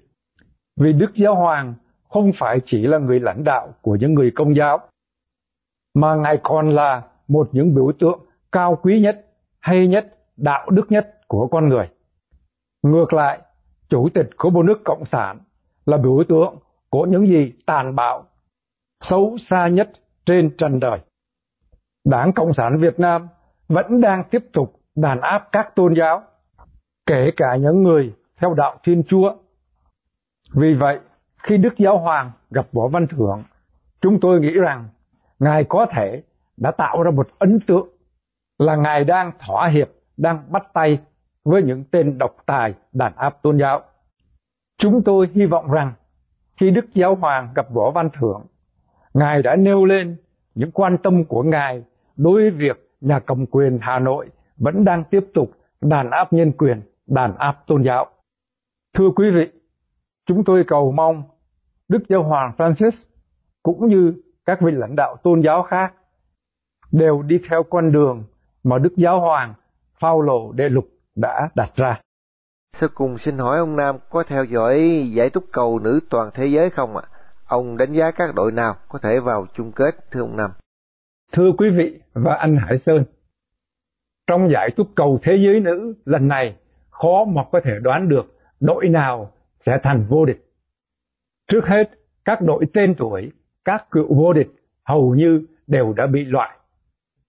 Vì 0.80 0.92
Đức 0.92 1.14
Giáo 1.14 1.34
Hoàng 1.34 1.74
không 2.08 2.30
phải 2.38 2.60
chỉ 2.64 2.86
là 2.86 2.98
người 2.98 3.20
lãnh 3.20 3.44
đạo 3.44 3.74
của 3.82 3.96
những 3.96 4.14
người 4.14 4.32
công 4.34 4.56
giáo, 4.56 4.78
mà 5.94 6.14
Ngài 6.14 6.38
còn 6.42 6.70
là 6.70 7.02
một 7.28 7.48
những 7.52 7.74
biểu 7.74 7.92
tượng 7.98 8.20
cao 8.52 8.78
quý 8.82 9.00
nhất, 9.00 9.26
hay 9.60 9.86
nhất, 9.86 10.18
đạo 10.36 10.70
đức 10.70 10.86
nhất 10.88 11.20
của 11.28 11.48
con 11.48 11.68
người. 11.68 11.88
Ngược 12.82 13.12
lại, 13.12 13.38
chủ 13.88 14.08
tịch 14.14 14.30
của 14.36 14.50
một 14.50 14.62
nước 14.62 14.80
cộng 14.84 15.04
sản 15.04 15.38
là 15.86 15.96
biểu 15.96 16.22
tượng 16.28 16.54
của 16.90 17.06
những 17.06 17.26
gì 17.26 17.52
tàn 17.66 17.94
bạo, 17.94 18.24
xấu 19.00 19.38
xa 19.38 19.68
nhất 19.68 19.90
trên 20.26 20.56
trần 20.58 20.80
đời. 20.80 20.98
Đảng 22.04 22.32
Cộng 22.32 22.54
sản 22.54 22.78
Việt 22.80 23.00
Nam 23.00 23.28
vẫn 23.68 24.00
đang 24.00 24.24
tiếp 24.30 24.44
tục 24.52 24.80
đàn 24.96 25.20
áp 25.20 25.48
các 25.52 25.74
tôn 25.74 25.94
giáo, 25.94 26.22
kể 27.06 27.30
cả 27.36 27.56
những 27.56 27.82
người 27.82 28.12
theo 28.36 28.54
đạo 28.54 28.78
Thiên 28.84 29.02
Chúa. 29.08 29.34
Vì 30.52 30.74
vậy, 30.74 30.98
khi 31.42 31.56
Đức 31.56 31.74
Giáo 31.78 31.98
Hoàng 31.98 32.30
gặp 32.50 32.66
Võ 32.72 32.88
Văn 32.88 33.06
Thưởng, 33.06 33.42
chúng 34.00 34.20
tôi 34.20 34.40
nghĩ 34.40 34.50
rằng 34.50 34.88
Ngài 35.38 35.64
có 35.64 35.86
thể 35.94 36.22
đã 36.56 36.70
tạo 36.70 37.02
ra 37.02 37.10
một 37.10 37.28
ấn 37.38 37.60
tượng 37.66 37.88
là 38.58 38.76
Ngài 38.76 39.04
đang 39.04 39.32
thỏa 39.46 39.68
hiệp, 39.68 39.88
đang 40.16 40.42
bắt 40.48 40.66
tay 40.72 40.98
với 41.44 41.62
những 41.62 41.84
tên 41.90 42.18
độc 42.18 42.36
tài 42.46 42.74
đàn 42.92 43.16
áp 43.16 43.42
tôn 43.42 43.58
giáo. 43.58 43.82
Chúng 44.78 45.02
tôi 45.02 45.28
hy 45.34 45.46
vọng 45.46 45.70
rằng 45.70 45.92
khi 46.56 46.70
Đức 46.70 46.84
Giáo 46.94 47.14
Hoàng 47.14 47.48
gặp 47.54 47.66
Võ 47.70 47.90
Văn 47.90 48.08
Thưởng, 48.20 48.46
Ngài 49.14 49.42
đã 49.42 49.56
nêu 49.56 49.84
lên 49.84 50.16
những 50.54 50.70
quan 50.70 50.98
tâm 50.98 51.24
của 51.24 51.42
Ngài 51.42 51.84
đối 52.16 52.40
với 52.40 52.50
việc 52.50 52.90
nhà 53.00 53.18
cầm 53.18 53.46
quyền 53.46 53.78
Hà 53.82 53.98
Nội 53.98 54.28
vẫn 54.56 54.84
đang 54.84 55.04
tiếp 55.04 55.24
tục 55.34 55.50
đàn 55.80 56.10
áp 56.10 56.32
nhân 56.32 56.52
quyền, 56.52 56.80
đàn 57.06 57.36
áp 57.36 57.64
tôn 57.66 57.82
giáo. 57.82 58.06
Thưa 58.94 59.10
quý 59.16 59.30
vị, 59.30 59.50
chúng 60.26 60.44
tôi 60.44 60.64
cầu 60.66 60.92
mong 60.92 61.22
Đức 61.88 62.02
Giáo 62.08 62.22
Hoàng 62.22 62.52
Francis 62.56 63.04
cũng 63.62 63.88
như 63.88 64.14
các 64.44 64.60
vị 64.60 64.72
lãnh 64.74 64.96
đạo 64.96 65.16
tôn 65.22 65.40
giáo 65.44 65.62
khác 65.62 65.94
đều 66.92 67.22
đi 67.22 67.38
theo 67.48 67.62
con 67.62 67.92
đường 67.92 68.24
mà 68.64 68.78
Đức 68.78 68.92
Giáo 68.96 69.20
Hoàng 69.20 69.54
Phaolô 70.00 70.52
đệ 70.52 70.68
lục 70.68 70.84
đã 71.14 71.48
đặt 71.54 71.72
ra. 71.76 72.00
Sau 72.76 72.88
cùng 72.94 73.18
xin 73.18 73.38
hỏi 73.38 73.58
ông 73.58 73.76
Nam 73.76 73.98
có 74.10 74.24
theo 74.28 74.44
dõi 74.44 75.04
giải 75.14 75.30
túc 75.30 75.44
cầu 75.52 75.78
nữ 75.78 76.00
toàn 76.10 76.30
thế 76.34 76.46
giới 76.46 76.70
không 76.70 76.96
ạ? 76.96 77.02
Ông 77.46 77.76
đánh 77.76 77.92
giá 77.92 78.10
các 78.10 78.34
đội 78.34 78.52
nào 78.52 78.76
có 78.88 78.98
thể 78.98 79.20
vào 79.20 79.46
chung 79.54 79.72
kết 79.72 80.10
thưa 80.10 80.20
ông 80.20 80.36
Nam? 80.36 80.50
Thưa 81.32 81.50
quý 81.58 81.70
vị 81.70 82.00
và 82.12 82.34
anh 82.34 82.56
Hải 82.56 82.78
Sơn, 82.78 83.04
trong 84.26 84.50
giải 84.50 84.70
túc 84.76 84.88
cầu 84.94 85.18
thế 85.22 85.32
giới 85.44 85.60
nữ 85.60 85.94
lần 86.04 86.28
này 86.28 86.56
khó 86.94 87.24
mà 87.24 87.42
có 87.52 87.60
thể 87.64 87.72
đoán 87.82 88.08
được 88.08 88.38
đội 88.60 88.88
nào 88.88 89.30
sẽ 89.66 89.78
thành 89.82 90.06
vô 90.08 90.24
địch. 90.24 90.44
Trước 91.52 91.66
hết, 91.66 91.90
các 92.24 92.40
đội 92.40 92.64
tên 92.74 92.94
tuổi, 92.94 93.32
các 93.64 93.86
cựu 93.90 94.14
vô 94.14 94.32
địch 94.32 94.48
hầu 94.84 95.14
như 95.14 95.46
đều 95.66 95.92
đã 95.92 96.06
bị 96.06 96.24
loại, 96.24 96.58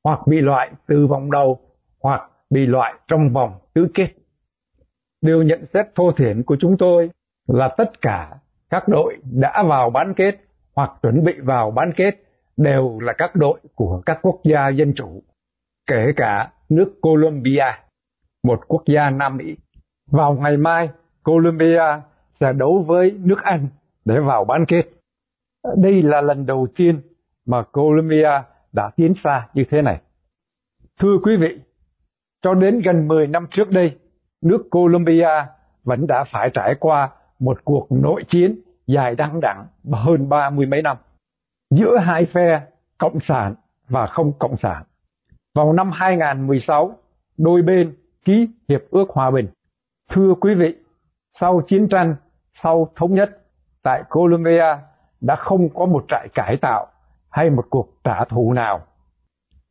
hoặc 0.03 0.19
bị 0.27 0.41
loại 0.41 0.72
từ 0.88 1.07
vòng 1.07 1.31
đầu, 1.31 1.60
hoặc 2.01 2.22
bị 2.50 2.65
loại 2.65 2.93
trong 3.07 3.34
vòng 3.34 3.53
tứ 3.74 3.88
kết. 3.93 4.07
Điều 5.22 5.43
nhận 5.43 5.65
xét 5.65 5.86
thô 5.95 6.12
thiển 6.12 6.43
của 6.43 6.57
chúng 6.60 6.77
tôi 6.77 7.10
là 7.48 7.75
tất 7.77 8.01
cả 8.01 8.38
các 8.69 8.88
đội 8.88 9.17
đã 9.31 9.63
vào 9.67 9.89
bán 9.89 10.13
kết 10.13 10.36
hoặc 10.75 10.91
chuẩn 11.01 11.24
bị 11.24 11.34
vào 11.39 11.72
bán 11.72 11.91
kết 11.95 12.12
đều 12.57 13.00
là 13.00 13.13
các 13.17 13.36
đội 13.36 13.60
của 13.75 14.01
các 14.05 14.19
quốc 14.22 14.39
gia 14.43 14.69
dân 14.69 14.93
chủ, 14.95 15.24
kể 15.88 16.12
cả 16.15 16.51
nước 16.69 16.93
Colombia, 17.01 17.72
một 18.46 18.68
quốc 18.68 18.84
gia 18.86 19.10
Nam 19.10 19.38
Mỹ. 19.38 19.56
Vào 20.12 20.34
ngày 20.34 20.58
mai, 20.58 20.90
Colombia 21.24 22.02
sẽ 22.34 22.54
đấu 22.54 22.84
với 22.88 23.12
nước 23.12 23.44
Anh 23.44 23.68
để 24.06 24.20
vào 24.20 24.46
bán 24.46 24.66
kết. 24.66 24.84
Đây 25.78 26.02
là 26.02 26.22
lần 26.22 26.46
đầu 26.46 26.68
tiên 26.75 27.02
mà 27.46 27.64
Colombia 27.64 28.42
đã 28.74 28.92
tiến 28.96 29.14
xa 29.14 29.48
như 29.54 29.64
thế 29.70 29.82
này. 29.82 30.02
Thưa 31.00 31.18
quý 31.24 31.38
vị, 31.38 31.60
cho 32.42 32.54
đến 32.54 32.82
gần 32.86 33.08
10 33.08 33.28
năm 33.28 33.48
trước 33.52 33.70
đây, 33.70 33.98
nước 34.42 34.68
Colombia 34.72 35.46
vẫn 35.84 36.08
đã 36.08 36.24
phải 36.32 36.50
trải 36.54 36.75
qua 36.80 37.10
một 37.40 37.66
cuộc 37.66 37.88
nội 37.90 38.24
chiến 38.30 38.60
dài 38.88 39.16
đăng 39.16 39.40
đẳng 39.42 39.66
hơn 39.92 40.30
ba 40.30 40.50
mươi 40.50 40.66
mấy 40.66 40.82
năm 40.82 40.98
giữa 41.72 41.98
hai 41.98 42.25
phe 42.25 42.62
cộng 42.98 43.20
sản 43.20 43.56
và 43.90 44.08
không 44.08 44.34
cộng 44.40 44.58
sản. 44.58 44.84
Vào 45.56 45.74
năm 45.74 45.92
2016, 45.92 46.98
đôi 47.38 47.62
bên 47.62 47.96
ký 48.25 48.48
hiệp 48.70 48.82
ước 48.89 49.10
hòa 49.10 49.32
bình. 49.32 49.48
Thưa 50.10 50.34
quý 50.41 50.55
vị, 50.55 50.75
sau 51.39 51.62
chiến 51.67 51.88
tranh, 51.89 52.15
sau 52.63 52.91
thống 52.96 53.13
nhất, 53.13 53.41
tại 53.84 54.03
Colombia 54.10 54.77
đã 55.22 55.36
không 55.36 55.70
có 55.70 55.86
một 55.86 56.05
trại 56.08 56.27
cải 56.34 56.58
tạo 56.58 56.88
hay 57.29 57.50
một 57.50 57.65
cuộc 57.70 57.89
trả 58.03 58.25
thù 58.25 58.53
nào. 58.53 58.86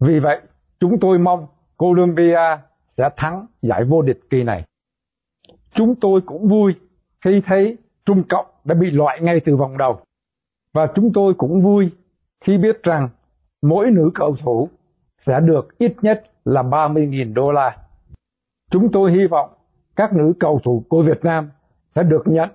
Vì 0.01 0.21
vậy, 0.21 0.41
chúng 0.81 1.01
tôi 1.01 1.19
mong 1.19 1.47
Colombia 1.77 2.59
sẽ 2.97 3.11
thắng 3.17 3.47
giải 3.63 3.85
vô 3.85 4.03
địch 4.03 4.21
kỳ 4.31 4.43
này. 4.43 4.65
Chúng 5.75 5.95
tôi 5.95 6.21
cũng 6.27 6.49
vui 6.49 6.75
khi 7.25 7.43
thấy 7.47 7.77
Trung 8.07 8.23
Cộng 8.29 8.47
đã 8.65 8.75
bị 8.75 8.91
loại 8.91 9.21
ngay 9.21 9.41
từ 9.45 9.57
vòng 9.57 9.79
đầu. 9.79 10.01
Và 10.73 10.87
chúng 10.95 11.13
tôi 11.15 11.35
cũng 11.35 11.63
vui 11.63 11.91
khi 12.45 12.59
biết 12.59 12.83
rằng 12.83 13.09
mỗi 13.63 13.91
nữ 13.91 14.11
cầu 14.15 14.37
thủ 14.43 14.69
sẽ 15.27 15.41
được 15.41 15.79
ít 15.79 15.93
nhất 16.03 16.25
là 16.45 16.63
30.000 16.63 17.35
đô 17.35 17.53
la. 17.53 17.84
Chúng 18.71 18.93
tôi 18.93 19.13
hy 19.13 19.27
vọng 19.31 19.51
các 19.97 20.13
nữ 20.13 20.33
cầu 20.41 20.61
thủ 20.65 20.85
của 20.89 21.03
Việt 21.03 21.25
Nam 21.25 21.51
sẽ 21.95 22.03
được 22.03 22.23
nhận 22.27 22.49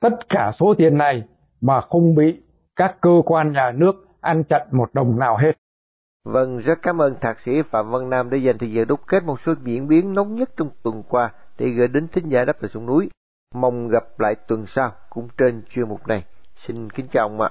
tất 0.00 0.28
cả 0.28 0.52
số 0.60 0.74
tiền 0.78 0.98
này 0.98 1.22
mà 1.60 1.80
không 1.80 2.14
bị 2.14 2.42
các 2.76 2.96
cơ 3.00 3.22
quan 3.24 3.52
nhà 3.52 3.72
nước 3.74 3.92
ăn 4.20 4.44
chặn 4.44 4.62
một 4.70 4.94
đồng 4.94 5.18
nào 5.18 5.36
hết. 5.36 5.52
Vâng, 6.24 6.58
rất 6.58 6.78
cảm 6.82 7.02
ơn 7.02 7.14
Thạc 7.20 7.40
sĩ 7.40 7.62
Phạm 7.62 7.90
Văn 7.90 8.10
Nam 8.10 8.30
đã 8.30 8.36
dành 8.36 8.58
thời 8.58 8.72
giờ 8.72 8.84
đúc 8.84 9.00
kết 9.06 9.24
một 9.24 9.40
số 9.40 9.54
diễn 9.64 9.88
biến 9.88 10.14
nóng 10.14 10.34
nhất 10.34 10.50
trong 10.56 10.70
tuần 10.82 11.02
qua 11.08 11.30
để 11.58 11.68
gửi 11.68 11.88
đến 11.88 12.08
thính 12.08 12.28
giả 12.28 12.44
đáp 12.44 12.62
lời 12.62 12.70
sông 12.74 12.86
núi. 12.86 13.10
Mong 13.54 13.88
gặp 13.88 14.20
lại 14.20 14.34
tuần 14.48 14.66
sau 14.66 14.92
cũng 15.10 15.28
trên 15.38 15.62
chuyên 15.70 15.88
mục 15.88 16.06
này. 16.06 16.24
Xin 16.66 16.90
kính 16.90 17.06
chào 17.12 17.28
ông 17.28 17.40
ạ. 17.40 17.50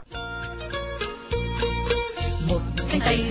Một 2.49 2.59
cánh 2.91 2.99
tay 2.99 3.30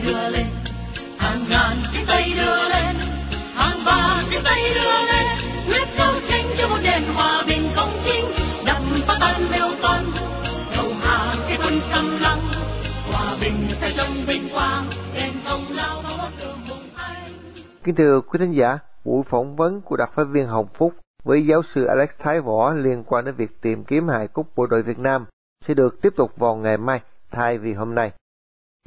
Kính 17.90 17.96
thưa 17.96 18.20
quý 18.20 18.38
thính 18.38 18.52
giả, 18.52 18.78
buổi 19.04 19.22
phỏng 19.22 19.56
vấn 19.56 19.80
của 19.80 19.96
đặc 19.96 20.10
phái 20.14 20.24
viên 20.24 20.46
Hồng 20.46 20.66
Phúc 20.74 20.94
với 21.24 21.46
giáo 21.46 21.62
sư 21.62 21.84
Alex 21.84 22.08
Thái 22.18 22.40
Võ 22.40 22.72
liên 22.72 23.04
quan 23.06 23.24
đến 23.24 23.34
việc 23.34 23.60
tìm 23.60 23.84
kiếm 23.84 24.08
hài 24.08 24.28
cốt 24.28 24.46
bộ 24.56 24.66
đội 24.66 24.82
Việt 24.82 24.98
Nam 24.98 25.26
sẽ 25.66 25.74
được 25.74 26.02
tiếp 26.02 26.12
tục 26.16 26.36
vào 26.36 26.56
ngày 26.56 26.76
mai 26.76 27.00
thay 27.30 27.58
vì 27.58 27.72
hôm 27.74 27.94
nay. 27.94 28.12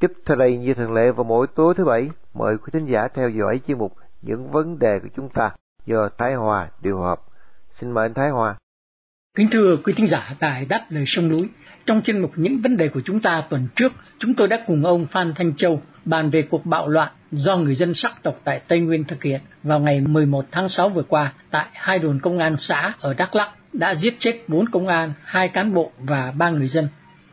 Tiếp 0.01 0.12
theo 0.25 0.38
đây 0.38 0.57
như 0.57 0.74
thường 0.74 0.93
lệ 0.93 1.12
vào 1.12 1.24
mỗi 1.24 1.48
tối 1.48 1.74
thứ 1.77 1.86
bảy, 1.86 2.10
mời 2.33 2.57
quý 2.57 2.69
thính 2.74 2.86
giả 2.86 3.07
theo 3.07 3.29
dõi 3.29 3.62
chuyên 3.67 3.77
mục 3.77 3.93
những 4.22 4.51
vấn 4.51 4.79
đề 4.79 5.00
của 5.00 5.10
chúng 5.15 5.29
ta 5.29 5.51
do 5.86 6.10
Thái 6.17 6.33
Hòa 6.33 6.69
điều 6.81 7.00
hợp. 7.00 7.22
Xin 7.79 7.91
mời 7.91 8.05
anh 8.05 8.13
Thái 8.13 8.29
Hòa. 8.29 8.55
Kính 9.38 9.48
thưa 9.51 9.77
quý 9.83 9.93
thính 9.98 10.07
giả 10.07 10.29
tại 10.39 10.65
Đáp 10.65 10.86
Lời 10.89 11.03
Sông 11.07 11.29
Núi, 11.29 11.50
trong 11.85 12.01
chuyên 12.01 12.19
mục 12.19 12.31
những 12.35 12.61
vấn 12.61 12.77
đề 12.77 12.87
của 12.87 13.01
chúng 13.05 13.19
ta 13.19 13.43
tuần 13.49 13.67
trước, 13.75 13.93
chúng 14.19 14.33
tôi 14.33 14.47
đã 14.47 14.63
cùng 14.67 14.85
ông 14.85 15.05
Phan 15.05 15.33
Thanh 15.35 15.55
Châu 15.55 15.81
bàn 16.05 16.29
về 16.29 16.41
cuộc 16.41 16.65
bạo 16.65 16.87
loạn 16.87 17.11
do 17.31 17.57
người 17.57 17.75
dân 17.75 17.93
sắc 17.93 18.23
tộc 18.23 18.41
tại 18.43 18.61
Tây 18.67 18.79
Nguyên 18.79 19.03
thực 19.03 19.23
hiện 19.23 19.41
vào 19.63 19.79
ngày 19.79 20.01
11 20.01 20.45
tháng 20.51 20.69
6 20.69 20.89
vừa 20.89 21.03
qua 21.03 21.33
tại 21.51 21.65
hai 21.73 21.99
đồn 21.99 22.19
công 22.19 22.39
an 22.39 22.57
xã 22.57 22.93
ở 22.99 23.13
Đắk 23.13 23.35
Lắk 23.35 23.49
đã 23.73 23.95
giết 23.95 24.15
chết 24.19 24.43
4 24.47 24.69
công 24.69 24.87
an, 24.87 25.13
2 25.23 25.47
cán 25.47 25.73
bộ 25.73 25.91
và 25.97 26.31
3 26.31 26.49
người 26.49 26.67
dân. 26.67 26.87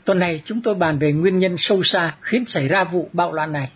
Tuần 0.05 0.19
này 0.19 0.43
chúng 0.45 0.63
tôi 0.63 0.75
bàn 0.75 0.99
về 0.99 1.13
nguyên 1.13 1.39
nhân 1.39 1.55
sâu 1.59 1.83
xa 1.83 2.15
khiến 2.21 2.45
xảy 2.47 2.69
ra 2.69 2.85
vụ 2.85 3.09
bạo 3.13 3.33
loạn 3.33 3.53
này. 3.53 3.71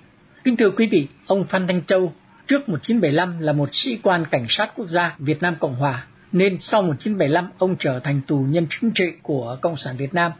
Kính 0.45 0.57
thưa 0.57 0.71
quý 0.71 0.87
vị, 0.87 1.09
ông 1.26 1.45
Phan 1.45 1.66
Thanh 1.66 1.83
Châu 1.83 2.12
trước 2.47 2.69
1975 2.69 3.40
là 3.40 3.52
một 3.52 3.69
sĩ 3.73 3.99
quan 4.02 4.25
cảnh 4.31 4.47
sát 4.49 4.73
quốc 4.76 4.88
gia 4.88 5.14
Việt 5.19 5.43
Nam 5.43 5.54
Cộng 5.61 5.75
Hòa, 5.75 6.04
nên 6.33 6.59
sau 6.59 6.83
1975 6.83 7.50
ông 7.59 7.76
trở 7.78 7.99
thành 7.99 8.21
tù 8.26 8.38
nhân 8.38 8.66
chính 8.71 8.90
trị 8.90 9.04
của 9.23 9.59
Cộng 9.61 9.76
sản 9.76 9.97
Việt 9.97 10.14
Nam. 10.14 10.33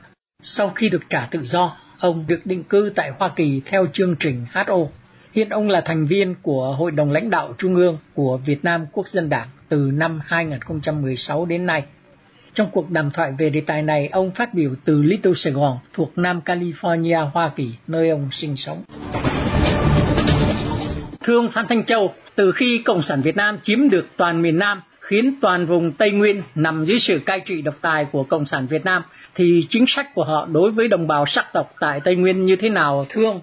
Sau 0.47 0.71
khi 0.71 0.89
được 0.89 1.03
trả 1.11 1.27
tự 1.31 1.43
do, 1.45 1.77
ông 1.99 2.25
được 2.29 2.41
định 2.45 2.65
cư 2.65 2.93
tại 2.95 3.11
Hoa 3.19 3.31
Kỳ 3.37 3.63
theo 3.65 3.87
chương 3.93 4.17
trình 4.21 4.47
HO. 4.53 4.77
Hiện 5.33 5.49
ông 5.49 5.69
là 5.69 5.81
thành 5.81 6.07
viên 6.07 6.35
của 6.43 6.75
Hội 6.79 6.91
đồng 6.91 7.11
lãnh 7.11 7.31
đạo 7.31 7.55
Trung 7.59 7.75
ương 7.75 7.99
của 8.15 8.37
Việt 8.37 8.65
Nam 8.65 8.87
Quốc 8.93 9.09
dân 9.09 9.29
Đảng 9.29 9.49
từ 9.69 9.91
năm 9.95 10.21
2016 10.25 11.47
đến 11.47 11.67
nay. 11.67 11.85
Trong 12.55 12.71
cuộc 12.73 12.91
đàm 12.91 13.11
thoại 13.11 13.33
về 13.39 13.51
đề 13.51 13.61
tài 13.61 13.83
này, 13.83 14.09
ông 14.09 14.31
phát 14.31 14.55
biểu 14.55 14.71
từ 14.85 15.03
Little 15.03 15.33
Sài 15.37 15.53
Gòn 15.53 15.79
thuộc 15.93 16.19
Nam 16.19 16.41
California, 16.45 17.31
Hoa 17.31 17.51
Kỳ, 17.57 17.71
nơi 17.87 18.11
ông 18.11 18.29
sinh 18.31 18.57
sống. 18.57 18.85
Thưa 21.23 21.37
ông 21.37 21.51
Phan 21.51 21.67
Thanh 21.69 21.85
Châu, 21.85 22.15
từ 22.35 22.53
khi 22.53 22.83
Cộng 22.85 23.03
sản 23.03 23.23
Việt 23.23 23.37
Nam 23.37 23.59
chiếm 23.63 23.91
được 23.91 24.09
toàn 24.17 24.43
miền 24.43 24.59
Nam, 24.59 24.81
khiến 25.07 25.35
toàn 25.41 25.67
vùng 25.67 25.93
Tây 25.93 26.11
Nguyên 26.11 26.43
nằm 26.55 26.85
dưới 26.85 26.99
sự 26.99 27.21
cai 27.27 27.41
trị 27.41 27.63
độc 27.63 27.75
tài 27.81 28.07
của 28.13 28.25
Cộng 28.25 28.47
sản 28.47 28.67
Việt 28.71 28.85
Nam, 28.85 29.03
thì 29.35 29.67
chính 29.71 29.85
sách 29.89 30.07
của 30.15 30.25
họ 30.25 30.47
đối 30.53 30.71
với 30.71 30.89
đồng 30.89 31.09
bào 31.09 31.27
sắc 31.27 31.47
tộc 31.53 31.71
tại 31.81 32.01
Tây 32.05 32.17
Nguyên 32.17 32.45
như 32.45 32.57
thế 32.57 32.69
nào 32.69 33.07
thưa 33.09 33.25
ông? 33.25 33.41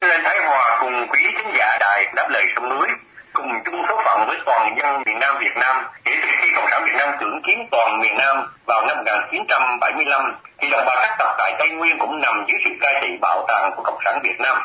Lên 0.00 0.20
Thái 0.24 0.38
Hòa 0.46 0.78
cùng 0.80 1.06
quý 1.12 1.20
khán 1.34 1.52
giả 1.58 1.76
đài 1.80 2.12
đáp 2.16 2.28
lời 2.30 2.44
sông 2.54 2.68
núi, 2.68 2.88
cùng 3.32 3.48
chung 3.64 3.82
số 3.88 4.02
phận 4.04 4.26
với 4.28 4.36
toàn 4.46 4.76
dân 4.78 5.02
miền 5.06 5.18
Nam 5.18 5.36
Việt 5.40 5.56
Nam 5.56 5.76
kể 6.04 6.12
từ 6.22 6.28
khi 6.40 6.48
Cộng 6.56 6.66
sản 6.70 6.82
Việt 6.84 6.96
Nam 6.96 7.08
cưỡng 7.20 7.40
chiếm 7.46 7.58
toàn 7.70 8.00
miền 8.00 8.14
Nam 8.18 8.36
vào 8.66 8.86
năm 8.86 8.96
1975 8.96 10.22
thì 10.58 10.68
đồng 10.70 10.84
bào 10.86 10.96
sắc 11.02 11.16
tộc 11.18 11.34
tại 11.38 11.56
Tây 11.58 11.70
Nguyên 11.70 11.98
cũng 11.98 12.20
nằm 12.20 12.44
dưới 12.48 12.58
sự 12.64 12.70
cai 12.80 12.94
trị 13.02 13.16
bạo 13.20 13.44
tàn 13.48 13.72
của 13.76 13.82
Cộng 13.82 13.98
sản 14.04 14.20
Việt 14.22 14.40
Nam. 14.40 14.56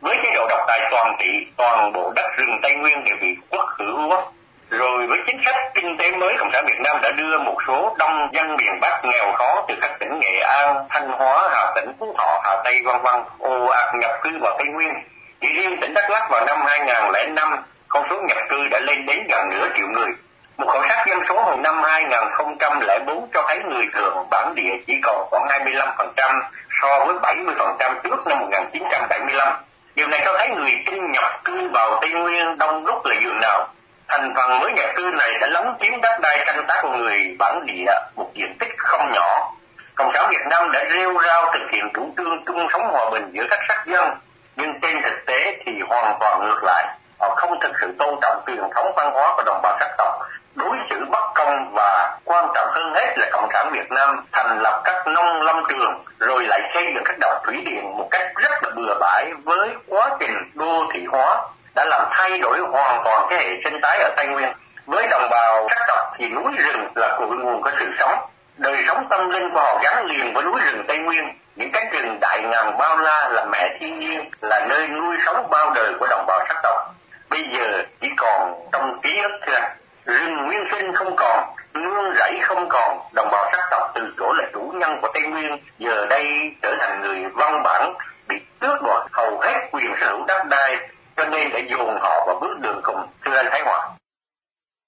Với 0.00 0.16
chế 0.22 0.30
độ 0.34 0.46
độc 0.48 0.60
tài 0.68 0.88
toàn 0.90 1.16
trị, 1.18 1.46
toàn 1.56 1.92
bộ 1.92 2.12
đất 2.16 2.26
rừng 2.36 2.58
Tây 2.62 2.76
Nguyên 2.76 3.04
đều 3.04 3.16
bị 3.20 3.36
quốc 3.50 3.66
hữu 3.78 4.08
quốc. 4.08 4.34
Rồi 4.70 5.06
với 5.06 5.18
chính 5.26 5.40
sách 5.44 5.56
kinh 5.74 5.96
tế 5.98 6.10
mới, 6.10 6.36
Cộng 6.38 6.50
sản 6.52 6.64
Việt 6.66 6.80
Nam 6.80 6.96
đã 7.02 7.10
đưa 7.10 7.38
một 7.38 7.56
số 7.66 7.96
đông 7.98 8.28
dân 8.32 8.56
miền 8.56 8.80
Bắc 8.80 9.00
nghèo 9.04 9.32
khó 9.32 9.64
từ 9.68 9.74
các 9.80 9.96
tỉnh 10.00 10.20
Nghệ 10.20 10.38
An, 10.40 10.86
Thanh 10.90 11.08
Hóa, 11.08 11.48
Hà 11.52 11.72
Tĩnh, 11.74 11.92
Phú 11.98 12.14
Thọ, 12.18 12.40
Hà 12.44 12.62
Tây, 12.64 12.82
vân 12.84 12.96
vân 13.02 13.14
ồ 13.38 13.66
ạt 13.66 13.94
nhập 13.94 14.10
cư 14.22 14.30
vào 14.40 14.56
Tây 14.58 14.66
Nguyên. 14.66 14.94
Chỉ 15.40 15.48
riêng 15.54 15.80
tỉnh 15.80 15.94
Đắk 15.94 16.10
Lắk 16.10 16.30
vào 16.30 16.44
năm 16.46 16.58
2005, 16.66 17.64
con 17.88 18.06
số 18.10 18.20
nhập 18.20 18.38
cư 18.48 18.68
đã 18.68 18.80
lên 18.80 19.06
đến 19.06 19.26
gần 19.28 19.50
nửa 19.50 19.68
triệu 19.76 19.86
người. 19.86 20.12
Một 20.56 20.66
khảo 20.72 20.82
sát 20.88 21.04
dân 21.06 21.18
số 21.28 21.42
hồi 21.42 21.56
năm 21.56 21.82
2004 21.82 23.28
cho 23.34 23.44
thấy 23.48 23.58
người 23.58 23.86
thường 23.92 24.26
bản 24.30 24.54
địa 24.54 24.72
chỉ 24.86 25.00
còn 25.02 25.26
khoảng 25.30 25.46
25% 25.46 26.40
so 26.82 27.04
với 27.04 27.16
70% 27.16 27.94
trước 28.04 28.26
năm 28.26 28.38
1975. 28.38 29.54
Điều 29.94 30.08
này 30.08 30.22
cho 30.24 30.38
thấy 30.38 30.48
người 30.48 30.72
Kinh 30.86 31.12
nhập 31.12 31.40
cư 31.44 31.68
vào 31.68 31.98
Tây 32.00 32.10
Nguyên 32.10 32.58
đông 32.58 32.86
đúc 32.86 33.06
là 33.06 33.14
dường 33.24 33.40
nào. 33.40 33.68
Thành 34.08 34.34
phần 34.36 34.60
mới 34.60 34.72
nhập 34.72 34.90
cư 34.96 35.02
này 35.02 35.38
đã 35.40 35.46
lấn 35.46 35.66
chiếm 35.80 36.00
đất 36.00 36.20
đai 36.22 36.44
canh 36.46 36.64
tác 36.68 36.78
của 36.82 36.90
người 36.90 37.36
bản 37.38 37.66
địa 37.66 37.94
một 38.16 38.30
diện 38.34 38.56
tích 38.58 38.74
không 38.78 39.12
nhỏ. 39.12 39.52
Cộng 39.94 40.12
sản 40.14 40.30
Việt 40.30 40.46
Nam 40.50 40.72
đã 40.72 40.84
rêu 40.92 41.18
rao 41.26 41.52
thực 41.52 41.70
hiện 41.70 41.90
chủ 41.94 42.14
trương 42.16 42.44
chung 42.44 42.68
sống 42.72 42.82
hòa 42.82 43.10
bình 43.10 43.30
giữa 43.32 43.46
các 43.50 43.60
sắc 43.68 43.86
dân, 43.86 44.14
nhưng 44.56 44.80
trên 44.80 45.02
thực 45.02 45.26
tế 45.26 45.56
thì 45.66 45.80
hoàn 45.88 46.16
toàn 46.20 46.44
ngược 46.44 46.60
lại. 46.62 46.86
Họ 47.18 47.34
không 47.34 47.60
thực 47.60 47.72
sự 47.80 47.94
tôn 47.98 48.18
trọng 48.22 48.42
truyền 48.46 48.60
thống 48.74 48.92
văn 48.96 49.10
hóa 49.12 49.32
của 49.36 49.42
đồng 49.46 49.60
bào 49.62 49.76
sắc 49.80 49.94
tộc, 49.98 50.20
đối 50.54 50.76
xử 50.90 51.04
bất 51.10 51.24
công 51.34 51.72
và 51.74 52.18
quan 52.24 52.48
trọng 52.54 52.68
hơn 52.72 52.94
hết 52.94 53.14
là 53.18 53.26
Cộng 53.32 53.48
sản 53.52 53.70
Việt 53.72 53.90
Nam 53.90 54.26
thành 54.32 54.58
lập 54.58 54.80
các 54.84 55.06
nông 55.06 55.42
lâm 55.42 55.64
trường 55.68 56.04
rồi 56.18 56.44
lại 56.46 56.70
xây 56.74 56.92
dựng 56.94 57.04
các 57.04 57.18
đập 57.20 57.42
thủy 57.44 57.62
điện 57.66 57.96
một 57.98 58.08
cách 58.10 58.32
rất 58.36 58.62
là 58.62 58.70
bừa 58.76 58.94
bãi 59.00 59.32
với 59.44 59.68
quá 59.88 60.10
trình 60.20 60.50
đô 60.54 60.86
thị 60.92 61.04
hóa 61.04 61.42
đã 61.74 61.84
làm 61.84 62.08
thay 62.10 62.38
đổi 62.38 62.58
hoàn 62.58 63.02
toàn 63.04 63.26
cái 63.30 63.38
hệ 63.38 63.60
sinh 63.64 63.80
thái 63.82 63.98
ở 63.98 64.10
Tây 64.16 64.26
Nguyên. 64.26 64.52
Với 64.86 65.06
đồng 65.10 65.28
bào 65.30 65.68
sắc 65.70 65.84
tộc 65.88 66.14
thì 66.18 66.28
núi 66.28 66.52
rừng 66.56 66.88
là 66.94 67.16
cội 67.18 67.28
nguồn 67.28 67.62
của 67.62 67.70
sự 67.78 67.86
sống. 67.98 68.18
Đời 68.56 68.84
sống 68.86 69.06
tâm 69.10 69.30
linh 69.30 69.50
của 69.50 69.60
họ 69.60 69.80
gắn 69.82 70.06
liền 70.06 70.32
với 70.32 70.42
núi 70.42 70.60
rừng 70.64 70.84
Tây 70.88 70.98
Nguyên. 70.98 71.38
Những 71.56 71.72
cánh 71.72 71.90
rừng 71.92 72.18
đại 72.20 72.42
ngàn 72.42 72.78
bao 72.78 72.96
la 72.96 73.28
là 73.28 73.44
mẹ 73.44 73.76
thiên 73.80 73.98
nhiên, 73.98 74.30
là 74.40 74.66
nơi 74.68 74.88
nuôi 74.88 75.16
sống 75.26 75.50
bao 75.50 75.70
đời 75.74 75.92
của 76.00 76.06
đồng 76.06 76.26
bào 76.26 76.44
sắc 76.48 76.56
tộc. 76.62 76.94
Bây 77.30 77.44
giờ 77.52 77.82
chỉ 78.00 78.10
còn 78.16 78.68
trong 78.72 79.00
ký 79.02 79.20
ức 79.22 79.40
thôi 79.46 79.60
rừng 80.06 80.46
nguyên 80.46 80.64
sinh 80.70 80.94
không 80.94 81.16
còn, 81.16 81.54
nương 81.74 82.14
rẫy 82.14 82.38
không 82.42 82.68
còn, 82.68 82.98
đồng 83.14 83.30
bào 83.30 83.50
sắc 83.52 83.68
tộc 83.70 83.92
từ 83.94 84.14
chỗ 84.18 84.32
là 84.32 84.44
chủ 84.52 84.72
nhân 84.74 84.98
của 85.02 85.08
Tây 85.14 85.22
Nguyên, 85.22 85.58
giờ 85.78 86.06
đây 86.06 86.54
trở 86.62 86.76
thành 86.80 87.00
người 87.00 87.24
văn 87.34 87.62
bản, 87.62 87.94
bị 88.28 88.36
tước 88.60 88.82
đoạt 88.82 89.02
hầu 89.12 89.40
hết 89.40 89.68
quyền 89.72 89.94
sở 90.00 90.08
hữu 90.08 90.24
đất 90.26 90.46
đai, 90.46 90.78
cho 91.16 91.24
nên 91.28 91.50
đã 91.52 91.58
dồn 91.70 91.96
họ 92.00 92.24
vào 92.26 92.38
bước 92.40 92.60
đường 92.60 92.80
cùng, 92.82 92.96
thưa 93.24 93.36
anh 93.36 93.46
Thái 93.50 93.62
Hòa. 93.64 93.90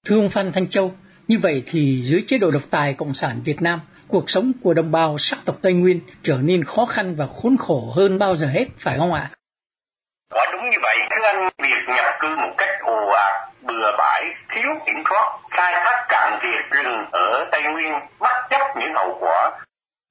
Thưa 0.05 0.15
ông 0.15 0.29
Phan 0.29 0.51
Thanh 0.51 0.69
Châu, 0.69 0.93
như 1.27 1.37
vậy 1.41 1.63
thì 1.65 2.01
dưới 2.03 2.23
chế 2.27 2.37
độ 2.37 2.51
độc 2.51 2.61
tài 2.69 2.93
Cộng 2.93 3.13
sản 3.13 3.41
Việt 3.45 3.61
Nam, 3.61 3.79
cuộc 4.07 4.29
sống 4.29 4.51
của 4.63 4.73
đồng 4.73 4.91
bào 4.91 5.17
sắc 5.17 5.39
tộc 5.45 5.55
Tây 5.61 5.73
Nguyên 5.73 6.01
trở 6.23 6.37
nên 6.41 6.63
khó 6.63 6.85
khăn 6.85 7.15
và 7.15 7.27
khốn 7.41 7.57
khổ 7.57 7.93
hơn 7.95 8.19
bao 8.19 8.35
giờ 8.35 8.47
hết, 8.47 8.65
phải 8.79 8.97
không 8.97 9.13
ạ? 9.13 9.29
Quả 10.33 10.45
đúng 10.51 10.69
như 10.69 10.77
vậy, 10.81 10.97
thưa 11.09 11.25
anh, 11.25 11.49
việc 11.63 11.95
nhập 11.95 12.05
cư 12.19 12.35
một 12.35 12.53
cách 12.57 12.79
ồ 12.81 13.07
ạt, 13.07 13.53
bừa 13.61 13.91
bãi, 13.97 14.23
thiếu 14.49 14.71
kiểm 14.85 15.03
soát, 15.09 15.39
khai 15.49 15.73
thác 15.73 16.05
cạn 16.09 16.39
kiệt 16.41 16.71
rừng 16.71 17.05
ở 17.11 17.45
Tây 17.51 17.61
Nguyên, 17.73 17.93
bất 18.19 18.47
chấp 18.49 18.61
những 18.79 18.93
hậu 18.93 19.17
quả, 19.19 19.51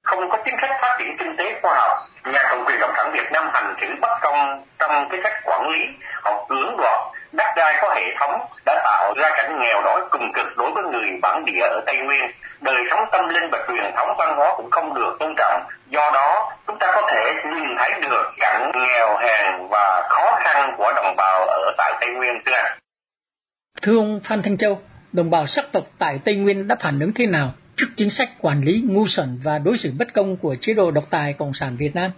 không 0.07 0.29
có 0.29 0.37
chính 0.45 0.55
sách 0.61 0.71
phát 0.81 0.95
triển 0.99 1.17
kinh 1.19 1.37
tế 1.37 1.59
khoa 1.61 1.73
học, 1.75 1.91
nhà 2.25 2.43
cầm 2.49 2.65
quyền 2.65 2.77
cộng 2.81 2.93
sản 2.97 3.11
Việt 3.13 3.31
Nam 3.31 3.49
hành 3.53 3.75
xử 3.81 3.87
bất 4.01 4.17
công 4.21 4.65
trong 4.79 5.09
cái 5.09 5.19
cách 5.23 5.33
quản 5.43 5.69
lý, 5.69 5.87
họ 6.23 6.45
cưỡng 6.49 6.77
đoạt 6.77 6.99
đất 7.31 7.47
đai 7.55 7.77
có 7.81 7.93
hệ 7.95 8.15
thống 8.19 8.41
đã 8.65 8.81
tạo 8.85 9.13
ra 9.17 9.29
cảnh 9.37 9.59
nghèo 9.59 9.81
đói 9.81 10.01
cùng 10.11 10.33
cực 10.33 10.57
đối 10.57 10.71
với 10.71 10.83
người 10.83 11.19
bản 11.21 11.45
địa 11.45 11.61
ở 11.61 11.81
Tây 11.85 11.97
Nguyên. 11.97 12.31
Đời 12.61 12.83
sống 12.89 13.05
tâm 13.11 13.29
linh 13.29 13.49
và 13.51 13.65
truyền 13.67 13.91
thống 13.95 14.15
văn 14.17 14.37
hóa 14.37 14.53
cũng 14.57 14.69
không 14.71 14.93
được 14.93 15.17
tôn 15.19 15.35
trọng. 15.37 15.63
Do 15.89 16.11
đó, 16.13 16.51
chúng 16.67 16.79
ta 16.79 16.87
có 16.95 17.09
thể 17.11 17.33
nhìn 17.45 17.77
thấy 17.77 17.91
được 18.01 18.23
cảnh 18.39 18.71
nghèo 18.73 19.17
hèn 19.17 19.67
và 19.69 20.07
khó 20.09 20.37
khăn 20.39 20.73
của 20.77 20.93
đồng 20.95 21.15
bào 21.15 21.47
ở 21.47 21.73
tại 21.77 21.93
Tây 22.01 22.09
Nguyên 22.11 22.41
thưa. 22.45 22.63
Thưa 23.81 23.97
ông 23.97 24.19
Phan 24.23 24.41
Thanh 24.43 24.57
Châu, 24.57 24.81
đồng 25.13 25.31
bào 25.31 25.47
sắc 25.47 25.65
tộc 25.71 25.83
tại 25.99 26.19
Tây 26.25 26.35
Nguyên 26.35 26.67
đã 26.67 26.75
phản 26.79 26.99
ứng 26.99 27.11
thế 27.15 27.25
nào 27.25 27.53
trước 27.77 27.87
chính 27.97 28.09
sách 28.09 28.29
quản 28.41 28.61
lý 28.61 28.81
ngu 28.89 29.07
xuẩn 29.07 29.39
và 29.43 29.57
đối 29.57 29.77
xử 29.77 29.91
bất 29.99 30.07
công 30.13 30.37
của 30.37 30.55
chế 30.61 30.73
độ 30.73 30.91
độc 30.91 31.03
tài 31.09 31.33
Cộng 31.33 31.53
sản 31.53 31.75
Việt 31.79 31.91
Nam? 31.95 32.11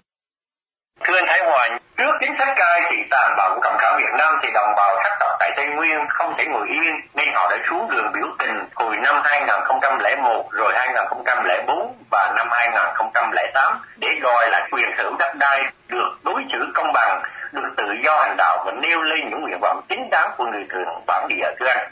Thưa 1.04 1.15
anh 1.17 1.26
Thái 1.28 1.39
Hòa, 1.45 1.80
trước 1.98 2.12
chính 2.19 2.36
sách 2.38 2.54
cai 2.56 2.82
trị 2.89 2.98
tàn 3.10 3.36
bạo 3.38 3.56
của 3.56 3.62
Cộng 3.62 3.78
sản 3.82 3.98
Việt 3.98 4.13
Nam 4.17 4.36
thì 4.43 4.50
đồng 4.54 4.74
bào 4.78 4.95
sắc 5.04 5.17
tộc 5.19 5.32
tại 5.39 5.52
Tây 5.56 5.67
Nguyên 5.67 5.98
không 6.10 6.34
thể 6.38 6.45
ngồi 6.45 6.67
yên 6.69 6.95
nên 7.15 7.28
họ 7.34 7.50
đã 7.52 7.58
xuống 7.69 7.89
đường 7.91 8.12
biểu 8.13 8.28
tình 8.39 8.65
hồi 8.76 8.98
năm 9.04 9.22
2001 9.24 10.50
rồi 10.52 10.74
2004 10.76 11.93
và 12.12 12.34
năm 12.36 12.48
2008 12.52 13.82
để 13.98 14.19
đòi 14.22 14.50
lại 14.52 14.67
quyền 14.72 14.89
sở 14.98 15.04
hữu 15.04 15.17
đất 15.19 15.36
đai 15.39 15.72
được 15.88 16.10
đối 16.24 16.45
xử 16.52 16.72
công 16.74 16.93
bằng, 16.93 17.24
được 17.52 17.69
tự 17.78 17.95
do 18.04 18.19
hành 18.19 18.36
đạo 18.38 18.63
và 18.65 18.72
nêu 18.72 19.02
lên 19.02 19.30
những 19.30 19.41
nguyện 19.41 19.60
vọng 19.62 19.82
chính 19.89 20.10
đáng 20.10 20.32
của 20.38 20.45
người 20.45 20.65
thường 20.69 20.88
bản 21.08 21.28
địa 21.28 21.45
thưa 21.60 21.67
anh. 21.67 21.91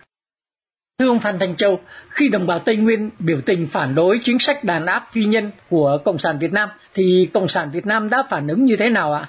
Thưa 1.01 1.07
ông 1.07 1.19
Phan 1.19 1.39
Thành 1.39 1.55
Châu, 1.55 1.79
khi 2.09 2.29
đồng 2.29 2.47
bào 2.47 2.59
Tây 2.65 2.75
Nguyên 2.75 3.09
biểu 3.19 3.37
tình 3.45 3.67
phản 3.73 3.95
đối 3.95 4.19
chính 4.23 4.39
sách 4.39 4.63
đàn 4.63 4.85
áp 4.85 5.03
phi 5.11 5.21
nhân 5.25 5.51
của 5.69 5.97
Cộng 6.05 6.19
sản 6.19 6.37
Việt 6.39 6.53
Nam, 6.53 6.69
thì 6.93 7.29
Cộng 7.33 7.47
sản 7.47 7.69
Việt 7.73 7.85
Nam 7.85 8.09
đã 8.09 8.23
phản 8.29 8.47
ứng 8.47 8.65
như 8.65 8.75
thế 8.79 8.89
nào 8.89 9.13
ạ? 9.13 9.23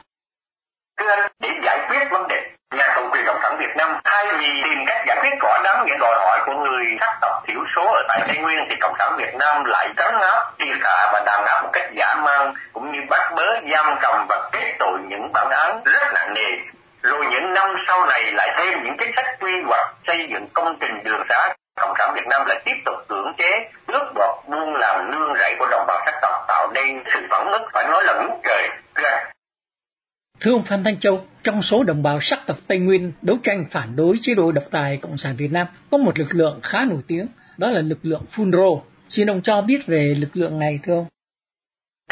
Để 1.40 1.48
giải 1.64 1.78
quyết 1.88 2.08
vấn 2.10 2.28
đề, 2.28 2.40
nhà 2.76 2.84
cầm 2.94 3.10
quyền 3.12 3.24
Cộng 3.26 3.38
sản 3.42 3.56
Việt 3.58 3.76
Nam 3.76 4.00
thay 4.04 4.26
vì 4.38 4.62
tìm 4.64 4.78
cách 4.86 5.04
giải 5.08 5.18
quyết 5.20 5.30
cỏ 5.40 5.60
đắng 5.64 5.84
những 5.86 5.98
đòi 5.98 6.16
hỏi 6.16 6.40
của 6.46 6.54
người 6.54 6.84
sắc 7.00 7.18
tộc 7.20 7.44
thiểu 7.46 7.60
số 7.76 7.92
ở 7.92 8.02
tại 8.08 8.20
Tây 8.28 8.38
Nguyên 8.38 8.66
thì 8.70 8.76
Cộng 8.80 8.94
sản 8.98 9.14
Việt 9.18 9.34
Nam 9.38 9.64
lại 9.64 9.88
trấn 9.96 10.14
áp, 10.20 10.52
triệt 10.58 10.78
hạ 10.80 11.10
và 11.12 11.22
đàn 11.26 11.44
áp 11.44 11.62
một 11.62 11.70
cách 11.72 11.90
dã 11.94 12.14
man 12.24 12.54
cũng 12.72 12.92
như 12.92 13.00
bắt 13.10 13.32
bớ, 13.36 13.60
giam 13.72 13.98
cầm 14.00 14.26
và 14.28 14.50
kết 14.52 14.76
tội 14.78 14.98
những 15.08 15.32
bản 15.32 15.50
án 15.50 15.82
rất 15.84 16.12
nặng 16.14 16.34
nề 16.34 16.56
rồi 17.02 17.26
những 17.30 17.54
năm 17.54 17.76
sau 17.86 18.06
này 18.06 18.32
lại 18.32 18.54
thêm 18.56 18.84
những 18.84 18.96
chính 18.98 19.10
sách 19.16 19.26
quy 19.40 19.52
hoạch 19.66 19.94
xây 20.06 20.28
dựng 20.32 20.46
công 20.52 20.76
trình 20.80 21.04
đường 21.04 21.22
xá 21.28 21.54
cộng 21.80 21.94
sản 21.98 22.12
việt 22.14 22.26
nam 22.30 22.46
lại 22.46 22.62
tiếp 22.64 22.76
tục 22.84 22.94
cưỡng 23.08 23.32
chế 23.38 23.70
tước 23.86 24.02
đoạt 24.14 24.30
buôn 24.48 24.74
làm 24.74 25.10
nương 25.10 25.34
rẫy 25.38 25.56
của 25.58 25.66
đồng 25.70 25.86
bào 25.86 26.02
sắc 26.06 26.14
tộc 26.22 26.44
tạo 26.48 26.72
nên 26.74 27.02
sự 27.14 27.20
phẫn 27.30 27.46
ức 27.46 27.62
phải 27.72 27.84
nói 27.88 28.04
là 28.04 28.12
ngút 28.12 28.38
trời 28.44 28.68
Thưa 30.40 30.52
ông 30.52 30.64
Phan 30.64 30.84
Thanh 30.84 31.00
Châu, 31.00 31.24
trong 31.42 31.62
số 31.62 31.84
đồng 31.84 32.02
bào 32.02 32.20
sắc 32.20 32.38
tộc 32.46 32.56
Tây 32.66 32.78
Nguyên 32.78 33.12
đấu 33.22 33.38
tranh 33.42 33.64
phản 33.70 33.96
đối 33.96 34.16
chế 34.22 34.34
độ 34.34 34.52
độc 34.52 34.64
tài 34.70 34.96
Cộng 34.96 35.18
sản 35.18 35.36
Việt 35.36 35.52
Nam 35.52 35.66
có 35.90 35.98
một 35.98 36.18
lực 36.18 36.34
lượng 36.34 36.60
khá 36.62 36.84
nổi 36.84 37.00
tiếng, 37.06 37.26
đó 37.56 37.70
là 37.70 37.80
lực 37.80 37.98
lượng 38.02 38.24
Funro. 38.36 38.80
Xin 39.08 39.30
ông 39.30 39.42
cho 39.42 39.60
biết 39.62 39.86
về 39.86 40.14
lực 40.18 40.30
lượng 40.34 40.58
này 40.58 40.80
thưa 40.82 40.94
ông. 40.94 41.06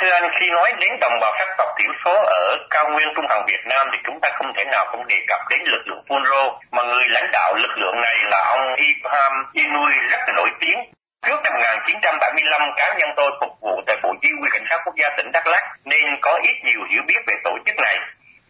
Thưa 0.00 0.10
anh, 0.10 0.30
khi 0.40 0.50
nói 0.50 0.72
đến 0.80 1.00
đồng 1.00 1.20
bào 1.20 1.32
sắc 1.38 1.48
tộc 1.58 1.68
thiểu 1.78 1.92
số 2.04 2.24
ở 2.26 2.58
cao 2.70 2.90
nguyên 2.90 3.08
Trung 3.14 3.26
Hằng 3.28 3.44
Việt 3.46 3.66
Nam 3.66 3.88
thì 3.92 3.98
chúng 4.04 4.20
ta 4.20 4.28
không 4.34 4.52
thể 4.56 4.64
nào 4.64 4.86
không 4.86 5.06
đề 5.06 5.16
cập 5.26 5.40
đến 5.50 5.60
lực 5.64 5.82
lượng 5.86 6.02
Funro, 6.08 6.58
mà 6.70 6.82
người 6.82 7.08
lãnh 7.08 7.30
đạo 7.32 7.54
lực 7.54 7.78
lượng 7.78 8.00
này 8.00 8.16
là 8.30 8.44
ông 8.56 8.74
Ibrahim 8.74 9.32
Inui 9.52 9.92
rất 10.10 10.20
là 10.26 10.32
nổi 10.36 10.50
tiếng. 10.60 10.78
Trước 11.26 11.40
năm 11.44 11.52
1975, 11.52 12.72
cá 12.76 12.94
nhân 12.98 13.10
tôi 13.16 13.30
phục 13.40 13.50
vụ 13.60 13.82
tại 13.86 13.96
Bộ 14.02 14.14
Chỉ 14.22 14.28
huy 14.40 14.48
Cảnh 14.52 14.64
sát 14.70 14.80
Quốc 14.84 14.94
gia 14.96 15.08
tỉnh 15.16 15.32
Đắk 15.32 15.46
Lắk 15.46 15.64
nên 15.84 16.16
có 16.20 16.40
ít 16.42 16.56
nhiều 16.64 16.80
hiểu 16.90 17.02
biết 17.06 17.20
về 17.26 17.34
tổ 17.44 17.58
chức 17.66 17.76
này. 17.76 17.98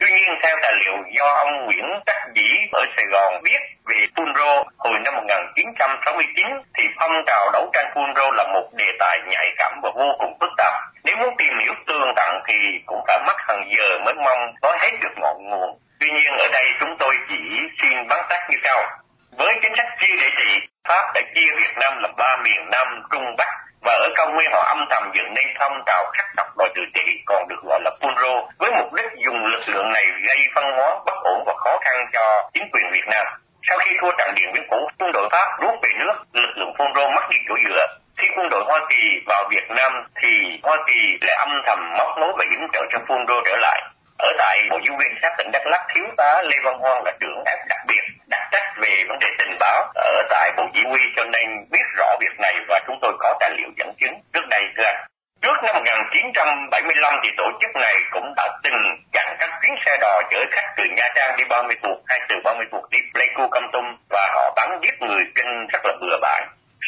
Tuy 0.00 0.11
nhiên, 0.11 0.38
theo 0.42 0.56
tài 0.62 0.72
liệu 0.72 0.96
do 1.18 1.26
ông 1.26 1.64
Nguyễn 1.64 2.00
Đắc 2.06 2.28
Dĩ 2.35 2.68
ở 2.72 2.87
Sài 2.96 3.04
Gòn 3.12 3.42
viết 3.44 3.61
về 3.87 3.96
Funro 4.16 4.64
hồi 4.78 4.98
năm 5.04 5.14
1969 5.14 6.46
thì 6.78 6.88
phong 7.00 7.24
trào 7.26 7.50
đấu 7.52 7.70
tranh 7.72 7.92
Funro 7.94 8.30
là 8.32 8.44
một 8.52 8.68
đề 8.72 8.92
tài 8.98 9.20
nhạy 9.30 9.54
cảm 9.56 9.80
và 9.82 9.90
vô 9.94 10.12
cùng 10.18 10.37
phức 10.40 10.50
tạp. 10.56 10.74
Nếu 11.04 11.16
muốn 11.16 11.35
tìm 11.38 11.59
hiểu 11.59 11.72
tường 11.87 12.12
tận 12.16 12.42
thì 12.48 12.80
cũng 12.87 13.00
phải 13.06 13.18
mất 13.26 13.37
hàng 13.38 13.70
giờ 13.76 13.98
mới 14.04 14.14
mong 14.14 14.54
nói 14.62 14.78
hết 14.80 14.92
được 15.00 15.12
ngọn 15.16 15.37
nguồn. 15.50 15.78
Tuy 16.00 16.11
nhiên 16.11 16.32
ở 16.38 16.48
đây 16.52 16.66
chúng 16.80 16.96
tôi 16.98 17.16
chỉ 17.28 17.37
xin 17.82 18.09
bắn 18.09 18.24
tắt 18.28 18.46
như 18.50 18.59
sau. 18.64 18.98
Với 19.38 19.59
chính 19.62 19.76
sách 19.76 19.88
chia 20.00 20.16
để 20.20 20.30
trị, 20.37 20.61
Pháp 20.88 21.12
đã 21.14 21.20
chia 21.35 21.54
Việt 21.56 21.74
Nam 21.80 22.02
làm 22.02 22.16
ba 22.16 22.37
miền 22.37 22.70
Nam, 22.70 23.02
Trung, 23.12 23.37
Bắc 23.38 23.48
và 23.87 23.92
ở 23.92 24.11
cao 24.16 24.31
nguyên 24.31 24.51
họ 24.53 24.62
âm 24.62 24.87
thầm 24.90 25.11
dựng 25.14 25.35
nên 25.35 25.46
phong 25.59 25.83
trào 25.87 26.05
khắc 26.12 26.27
tộc 26.37 26.46
đòi 26.59 26.68
tự 26.75 26.83
trị 26.94 27.22
còn 27.27 27.49
được 27.49 27.61
gọi 27.62 27.81
là 27.85 27.90
Punro 28.01 28.35
với 28.59 28.70
mục 28.70 28.92
đích 28.92 29.11
dùng 29.25 29.46
lực 29.46 29.61
lượng 29.66 29.92
này 29.92 30.05
gây 30.27 30.38
văn 30.55 30.72
hóa 30.77 30.90
bất 31.07 31.14
ổn 31.25 31.42
và 31.46 31.55
khó 31.57 31.79
khăn 31.81 32.07
cho 32.12 32.51
chính 32.55 32.68
quyền 32.72 32.92
Việt 32.92 33.07
Nam. 33.07 33.27
Sau 33.68 33.79
khi 33.79 33.96
thua 34.01 34.12
trận 34.18 34.35
Điện 34.35 34.53
Biên 34.55 34.66
Phủ, 34.70 34.88
quân 34.99 35.12
đội 35.12 35.29
Pháp 35.33 35.49
rút 35.61 35.75
về 35.83 35.90
nước, 35.99 36.14
lực 36.33 36.53
lượng 36.57 36.75
Punro 36.79 37.09
mất 37.09 37.22
đi 37.31 37.37
chỗ 37.49 37.55
dựa. 37.68 37.87
Khi 38.18 38.29
quân 38.37 38.49
đội 38.51 38.64
Hoa 38.64 38.81
Kỳ 38.90 39.20
vào 39.27 39.49
Việt 39.51 39.70
Nam 39.70 39.92
thì 40.22 40.61
Hoa 40.62 40.77
Kỳ 40.87 41.18
lại 41.20 41.37
âm 41.37 41.62
thầm 41.66 41.92
móc 41.99 42.18
nối 42.18 42.33
và 42.38 42.44
yểm 42.51 42.68
trợ 42.72 42.87
cho 42.92 42.99
Punro 42.99 43.35
trở 43.44 43.57
lại. 43.57 43.83
Ở 44.18 44.33
tại 44.38 44.66
Bộ 44.70 44.79
giáo 44.87 44.96
viên 45.00 45.14
xác 45.22 45.35
tỉnh 45.38 45.50
Đắk 45.52 45.66
Lắk, 45.66 45.81
thiếu 45.94 46.05
tá 46.16 46.42
Lê 46.42 46.57
Văn 46.64 46.79
Hoan 46.79 47.02
là 47.05 47.12
trưởng 47.20 47.42
áp 47.44 47.59
đặc 47.68 47.81
biệt 47.87 48.02
đặc 48.26 48.42
trách 48.52 48.72
về 48.76 49.05
vấn 49.09 49.18
đề 49.18 49.29
tình 49.38 49.57
báo 49.61 49.92
ở 49.94 50.22
tại 50.31 50.52
Bộ 50.57 50.66
Chỉ 50.74 50.81
huy 50.85 51.00
cho 51.16 51.24
nên 51.24 51.48
biết 51.70 51.87
rõ 51.96 52.16
việc 52.20 52.40
này 52.40 52.55
và 52.68 52.81
chúng 52.87 52.98
tôi 53.02 53.12
có 53.18 53.35
tài 53.40 53.50
liệu 53.50 53.68
dẫn 53.76 53.92
chứng 54.00 54.14
trước 54.33 54.48
đây 54.50 54.64
thưa 54.76 54.85
anh. 54.85 55.07
Trước 55.42 55.57
năm 55.62 55.74
1975 55.74 57.20
thì 57.22 57.31
tổ 57.37 57.50
chức 57.61 57.76
này 57.76 57.94
cũng 58.11 58.33
đã 58.37 58.48
từng 58.62 58.96
chặn 59.12 59.37
các 59.40 59.50
chuyến 59.62 59.74
xe 59.87 59.96
đò 60.00 60.22
chở 60.31 60.44
khách 60.50 60.74
từ 60.76 60.85
Nha 60.85 61.09
Trang 61.14 61.37
đi 61.37 61.44
30 61.44 61.76
cuộc 61.83 61.98
hay 62.07 62.20
từ 62.29 62.40
30 62.44 62.66
cuộc 62.70 62.90
đi 62.90 62.98
Pleiku 63.14 63.48
cam 63.48 63.70
Tum 63.72 63.85
và 64.11 64.31
họ 64.35 64.52
bắn 64.57 64.81
giết 64.83 65.02
người 65.02 65.24
kinh 65.35 65.66
rất 65.66 65.85
là 65.85 65.92
bừa 66.00 66.18
bãi. 66.22 66.42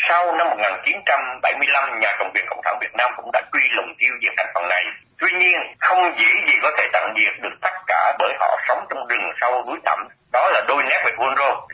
Sau 0.09 0.33
năm 0.33 0.49
1975, 0.49 2.01
nhà 2.01 2.13
cầm 2.19 2.31
quyền 2.35 2.47
Cộng 2.47 2.61
sản 2.65 2.79
Việt 2.81 2.95
Nam 2.95 3.11
cũng 3.17 3.31
đã 3.33 3.43
truy 3.53 3.69
lùng 3.69 3.95
tiêu 3.99 4.13
diệt 4.23 4.33
thành 4.37 4.51
phần 4.55 4.69
này. 4.69 4.85
Tuy 5.19 5.29
nhiên, 5.41 5.61
không 5.79 5.99
dễ 6.19 6.31
gì 6.47 6.53
có 6.63 6.71
thể 6.79 6.89
tận 6.93 7.15
diệt 7.17 7.43
được 7.43 7.57
tất 7.61 7.75
cả 7.87 8.17
bởi 8.19 8.35
họ 8.41 8.61
sống 8.69 8.85
trong 8.91 9.09
rừng 9.09 9.33
sâu 9.41 9.65
núi 9.67 9.79
thẳm. 9.85 9.99
Đó 10.33 10.51
là 10.53 10.65
đôi 10.69 10.83
nét 10.83 11.03
về 11.05 11.13
quân 11.19 11.35
rô. 11.39 11.69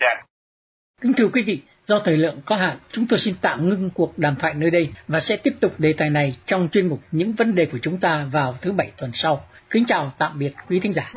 Kính 1.03 1.13
thưa 1.17 1.29
quý 1.33 1.43
vị, 1.43 1.61
do 1.85 1.99
thời 2.05 2.17
lượng 2.17 2.41
có 2.47 2.57
hạn, 2.57 2.77
chúng 2.91 3.07
tôi 3.07 3.19
xin 3.19 3.35
tạm 3.43 3.69
ngưng 3.69 3.91
cuộc 3.95 4.19
đàm 4.19 4.37
thoại 4.37 4.55
nơi 4.57 4.71
đây 4.71 4.93
và 5.09 5.21
sẽ 5.21 5.37
tiếp 5.37 5.55
tục 5.61 5.73
đề 5.79 5.95
tài 5.99 6.11
này 6.11 6.37
trong 6.47 6.69
chuyên 6.73 6.89
mục 6.89 7.01
Những 7.11 7.33
vấn 7.33 7.55
đề 7.55 7.67
của 7.67 7.79
chúng 7.83 8.01
ta 8.01 8.25
vào 8.33 8.55
thứ 8.61 8.73
Bảy 8.73 8.91
tuần 8.99 9.11
sau. 9.15 9.45
Kính 9.71 9.85
chào 9.87 10.13
tạm 10.19 10.39
biệt 10.39 10.53
quý 10.69 10.81
thính 10.81 10.93
giả. 10.93 11.13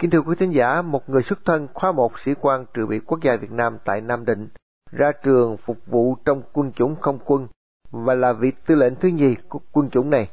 Kính 0.00 0.10
thưa 0.10 0.20
quý 0.20 0.34
thính 0.38 0.52
giả, 0.52 0.82
một 0.82 1.08
người 1.08 1.22
xuất 1.22 1.38
thân 1.44 1.68
khóa 1.74 1.92
một 1.92 2.12
sĩ 2.24 2.34
quan 2.40 2.66
trừ 2.74 2.86
bị 2.86 2.98
quốc 2.98 3.18
gia 3.22 3.36
Việt 3.36 3.50
Nam 3.50 3.78
tại 3.84 4.00
Nam 4.00 4.24
Định, 4.24 4.48
ra 4.90 5.12
trường 5.12 5.56
phục 5.56 5.86
vụ 5.86 6.16
trong 6.24 6.42
quân 6.52 6.72
chủng 6.72 6.96
không 7.00 7.18
quân 7.24 7.48
và 7.90 8.14
là 8.14 8.32
vị 8.32 8.52
tư 8.66 8.74
lệnh 8.74 8.94
thứ 8.94 9.08
nhì 9.08 9.34
của 9.48 9.60
quân 9.72 9.90
chủng 9.90 10.10
này. 10.10 10.30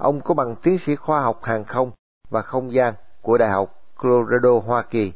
Ông 0.00 0.20
có 0.20 0.34
bằng 0.34 0.56
tiến 0.62 0.78
sĩ 0.78 0.96
khoa 0.96 1.20
học 1.20 1.44
hàng 1.44 1.64
không 1.64 1.90
và 2.30 2.42
không 2.42 2.72
gian 2.72 2.94
của 3.22 3.38
Đại 3.38 3.50
học 3.50 3.82
Colorado, 3.96 4.58
Hoa 4.66 4.82
Kỳ, 4.82 5.12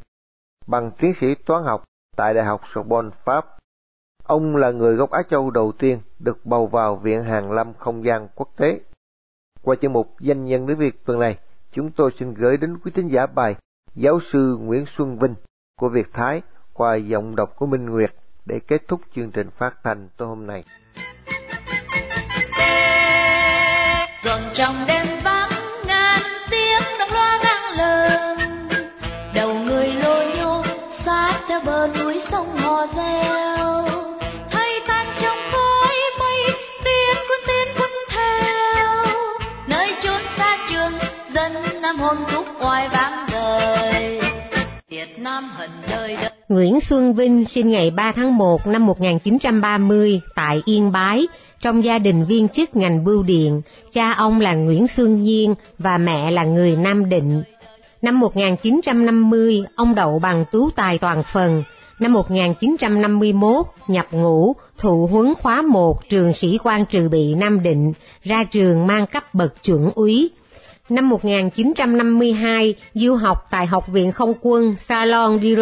bằng 0.67 0.91
tiến 0.99 1.13
sĩ 1.19 1.35
toán 1.35 1.63
học 1.63 1.83
tại 2.17 2.33
Đại 2.33 2.45
học 2.45 2.61
Sorbonne, 2.73 3.09
Pháp. 3.25 3.45
Ông 4.23 4.55
là 4.55 4.71
người 4.71 4.95
gốc 4.95 5.11
Á 5.11 5.21
Châu 5.29 5.51
đầu 5.51 5.71
tiên 5.71 6.01
được 6.19 6.45
bầu 6.45 6.67
vào 6.67 6.95
Viện 6.95 7.23
Hàn 7.23 7.51
Lâm 7.51 7.73
Không 7.73 8.03
gian 8.03 8.27
Quốc 8.35 8.49
tế. 8.57 8.79
Qua 9.61 9.75
chương 9.81 9.93
mục 9.93 10.15
Danh 10.19 10.45
nhân 10.45 10.65
nước 10.65 10.75
Việt 10.77 11.05
tuần 11.05 11.19
này, 11.19 11.39
chúng 11.71 11.91
tôi 11.91 12.11
xin 12.19 12.33
gửi 12.33 12.57
đến 12.57 12.77
quý 12.83 12.91
thính 12.95 13.07
giả 13.07 13.25
bài 13.25 13.55
Giáo 13.95 14.19
sư 14.31 14.57
Nguyễn 14.61 14.85
Xuân 14.85 15.19
Vinh 15.19 15.35
của 15.79 15.89
Việt 15.89 16.13
Thái 16.13 16.41
qua 16.73 16.95
giọng 16.95 17.35
đọc 17.35 17.53
của 17.55 17.65
Minh 17.65 17.85
Nguyệt 17.85 18.13
để 18.45 18.59
kết 18.67 18.81
thúc 18.87 19.01
chương 19.15 19.31
trình 19.31 19.49
phát 19.57 19.73
thanh 19.83 20.09
tối 20.17 20.27
hôm 20.27 20.47
nay. 20.47 20.63
Dòng 24.23 24.49
trong 24.53 24.75
đêm 24.87 25.05
vắng 25.23 25.50
Nguyễn 46.51 46.79
Xuân 46.79 47.13
Vinh 47.13 47.45
sinh 47.45 47.71
ngày 47.71 47.91
3 47.91 48.11
tháng 48.11 48.37
1 48.37 48.67
năm 48.67 48.85
1930 48.85 50.21
tại 50.35 50.61
Yên 50.65 50.91
Bái, 50.91 51.27
trong 51.61 51.83
gia 51.83 51.99
đình 51.99 52.25
viên 52.25 52.47
chức 52.47 52.75
ngành 52.75 53.03
bưu 53.03 53.23
điện. 53.23 53.61
Cha 53.91 54.13
ông 54.13 54.41
là 54.41 54.53
Nguyễn 54.53 54.87
Xuân 54.87 55.21
Nhiên 55.21 55.55
và 55.77 55.97
mẹ 55.97 56.31
là 56.31 56.43
người 56.43 56.75
Nam 56.75 57.09
Định. 57.09 57.43
Năm 58.01 58.19
1950, 58.19 59.63
ông 59.75 59.95
đậu 59.95 60.19
bằng 60.19 60.45
tú 60.51 60.69
tài 60.75 60.97
toàn 60.97 61.23
phần. 61.23 61.63
Năm 61.99 62.13
1951, 62.13 63.65
nhập 63.87 64.07
ngũ, 64.11 64.53
thụ 64.77 65.07
huấn 65.11 65.33
khóa 65.41 65.61
1 65.61 66.09
trường 66.09 66.33
sĩ 66.33 66.57
quan 66.63 66.85
trừ 66.85 67.09
bị 67.09 67.35
Nam 67.35 67.63
Định, 67.63 67.93
ra 68.23 68.43
trường 68.43 68.87
mang 68.87 69.07
cấp 69.07 69.33
bậc 69.33 69.63
chuẩn 69.63 69.91
úy. 69.95 70.29
Năm 70.89 71.09
1952, 71.09 72.75
du 72.93 73.15
học 73.15 73.37
tại 73.51 73.65
Học 73.65 73.87
viện 73.87 74.11
Không 74.11 74.33
quân 74.41 74.75
Salon 74.77 75.39
de 75.41 75.55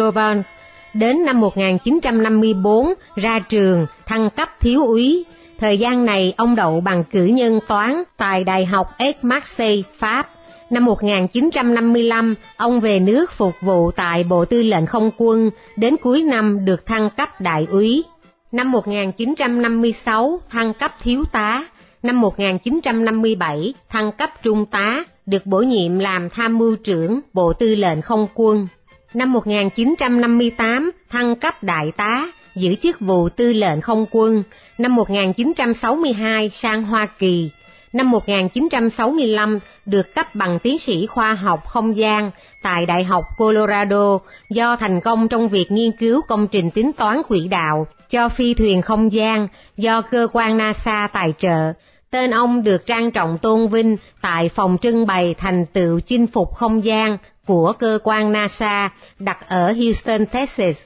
Đến 0.94 1.24
năm 1.24 1.40
1954, 1.40 2.94
ra 3.16 3.38
trường, 3.38 3.86
thăng 4.06 4.30
cấp 4.30 4.48
thiếu 4.60 4.84
úy. 4.86 5.24
Thời 5.58 5.78
gian 5.78 6.04
này, 6.04 6.34
ông 6.36 6.56
đậu 6.56 6.80
bằng 6.80 7.04
cử 7.04 7.24
nhân 7.24 7.60
toán 7.68 8.02
tại 8.16 8.44
Đại 8.44 8.66
học 8.66 8.86
Aix-Marseille, 8.98 9.82
Pháp. 9.98 10.30
Năm 10.70 10.84
1955, 10.84 12.34
ông 12.56 12.80
về 12.80 13.00
nước 13.00 13.32
phục 13.32 13.54
vụ 13.60 13.90
tại 13.90 14.24
Bộ 14.24 14.44
Tư 14.44 14.62
lệnh 14.62 14.86
Không 14.86 15.10
quân, 15.16 15.50
đến 15.76 15.96
cuối 15.96 16.22
năm 16.22 16.64
được 16.64 16.86
thăng 16.86 17.10
cấp 17.10 17.40
đại 17.40 17.66
úy. 17.70 18.04
Năm 18.52 18.72
1956, 18.72 20.40
thăng 20.50 20.74
cấp 20.74 20.92
thiếu 21.02 21.24
tá. 21.32 21.66
Năm 22.02 22.20
1957, 22.20 23.74
thăng 23.88 24.12
cấp 24.12 24.30
trung 24.42 24.66
tá, 24.66 25.04
được 25.26 25.46
bổ 25.46 25.58
nhiệm 25.58 25.98
làm 25.98 26.30
tham 26.30 26.58
mưu 26.58 26.76
trưởng 26.76 27.20
Bộ 27.32 27.52
Tư 27.52 27.74
lệnh 27.74 28.02
Không 28.02 28.26
quân. 28.34 28.68
Năm 29.14 29.32
1958, 29.32 30.90
thăng 31.08 31.36
cấp 31.36 31.62
đại 31.62 31.92
tá, 31.96 32.32
giữ 32.54 32.74
chức 32.74 33.00
vụ 33.00 33.28
tư 33.28 33.52
lệnh 33.52 33.80
không 33.80 34.06
quân. 34.10 34.42
Năm 34.78 34.94
1962, 34.94 36.50
sang 36.50 36.82
Hoa 36.82 37.06
Kỳ. 37.06 37.50
Năm 37.92 38.10
1965, 38.10 39.58
được 39.86 40.14
cấp 40.14 40.34
bằng 40.34 40.58
tiến 40.58 40.78
sĩ 40.78 41.06
khoa 41.06 41.34
học 41.34 41.66
không 41.66 41.96
gian 41.96 42.30
tại 42.62 42.86
Đại 42.86 43.04
học 43.04 43.24
Colorado 43.38 44.18
do 44.50 44.76
thành 44.76 45.00
công 45.00 45.28
trong 45.28 45.48
việc 45.48 45.72
nghiên 45.72 45.92
cứu 45.92 46.20
công 46.28 46.46
trình 46.46 46.70
tính 46.70 46.92
toán 46.92 47.22
quỹ 47.28 47.48
đạo 47.48 47.86
cho 48.10 48.28
phi 48.28 48.54
thuyền 48.54 48.82
không 48.82 49.12
gian 49.12 49.48
do 49.76 50.02
cơ 50.02 50.26
quan 50.32 50.58
NASA 50.58 51.08
tài 51.12 51.34
trợ. 51.38 51.72
Tên 52.10 52.30
ông 52.30 52.62
được 52.64 52.86
trang 52.86 53.10
trọng 53.10 53.38
tôn 53.38 53.68
vinh 53.68 53.96
tại 54.20 54.48
phòng 54.48 54.76
trưng 54.82 55.06
bày 55.06 55.34
thành 55.34 55.66
tựu 55.66 56.00
chinh 56.00 56.26
phục 56.26 56.54
không 56.54 56.84
gian 56.84 57.18
của 57.50 57.72
cơ 57.78 57.98
quan 58.04 58.32
NASA 58.32 58.90
đặt 59.18 59.38
ở 59.48 59.72
Houston, 59.72 60.26
Texas. 60.26 60.76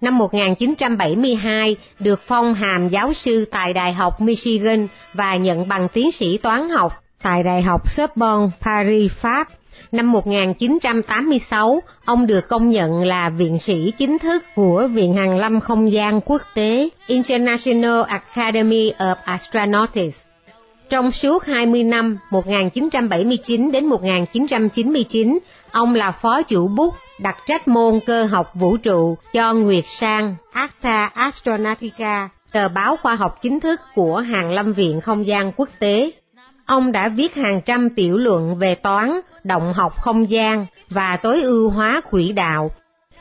Năm 0.00 0.18
1972 0.18 1.76
được 1.98 2.20
phong 2.26 2.54
hàm 2.54 2.88
giáo 2.88 3.12
sư 3.12 3.44
tại 3.50 3.72
Đại 3.72 3.92
học 3.92 4.20
Michigan 4.20 4.86
và 5.14 5.36
nhận 5.36 5.68
bằng 5.68 5.88
tiến 5.88 6.12
sĩ 6.12 6.38
toán 6.38 6.68
học 6.68 6.92
tại 7.22 7.42
Đại 7.42 7.62
học 7.62 7.90
Sorbonne, 7.90 8.50
Paris, 8.60 9.12
Pháp. 9.12 9.48
Năm 9.92 10.12
1986, 10.12 11.82
ông 12.04 12.26
được 12.26 12.48
công 12.48 12.70
nhận 12.70 13.04
là 13.04 13.30
viện 13.30 13.58
sĩ 13.58 13.92
chính 13.98 14.18
thức 14.18 14.44
của 14.54 14.88
Viện 14.92 15.16
Hàn 15.16 15.38
Lâm 15.38 15.60
Không 15.60 15.92
gian 15.92 16.20
Quốc 16.20 16.42
tế 16.54 16.88
International 17.06 18.02
Academy 18.08 18.92
of 18.98 19.14
Astronautics. 19.24 20.27
Trong 20.90 21.10
suốt 21.10 21.44
20 21.44 21.84
năm 21.84 22.18
1979 22.30 23.72
đến 23.72 23.86
1999, 23.86 25.38
ông 25.70 25.94
là 25.94 26.10
phó 26.10 26.42
chủ 26.42 26.68
bút 26.68 26.94
đặc 27.20 27.36
trách 27.46 27.68
môn 27.68 28.00
cơ 28.06 28.24
học 28.24 28.50
vũ 28.54 28.76
trụ 28.76 29.16
cho 29.32 29.54
Nguyệt 29.54 29.84
Sang 29.86 30.36
Acta 30.52 31.10
Astronautica, 31.14 32.28
tờ 32.52 32.68
báo 32.68 32.96
khoa 32.96 33.14
học 33.14 33.38
chính 33.42 33.60
thức 33.60 33.80
của 33.94 34.16
Hàn 34.16 34.54
Lâm 34.54 34.72
Viện 34.72 35.00
Không 35.00 35.26
gian 35.26 35.52
Quốc 35.52 35.68
tế. 35.78 36.10
Ông 36.66 36.92
đã 36.92 37.08
viết 37.08 37.34
hàng 37.34 37.60
trăm 37.60 37.90
tiểu 37.90 38.18
luận 38.18 38.58
về 38.58 38.74
toán, 38.74 39.20
động 39.44 39.72
học 39.72 39.92
không 39.96 40.30
gian 40.30 40.66
và 40.90 41.16
tối 41.16 41.42
ưu 41.42 41.70
hóa 41.70 42.00
quỹ 42.10 42.32
đạo. 42.32 42.70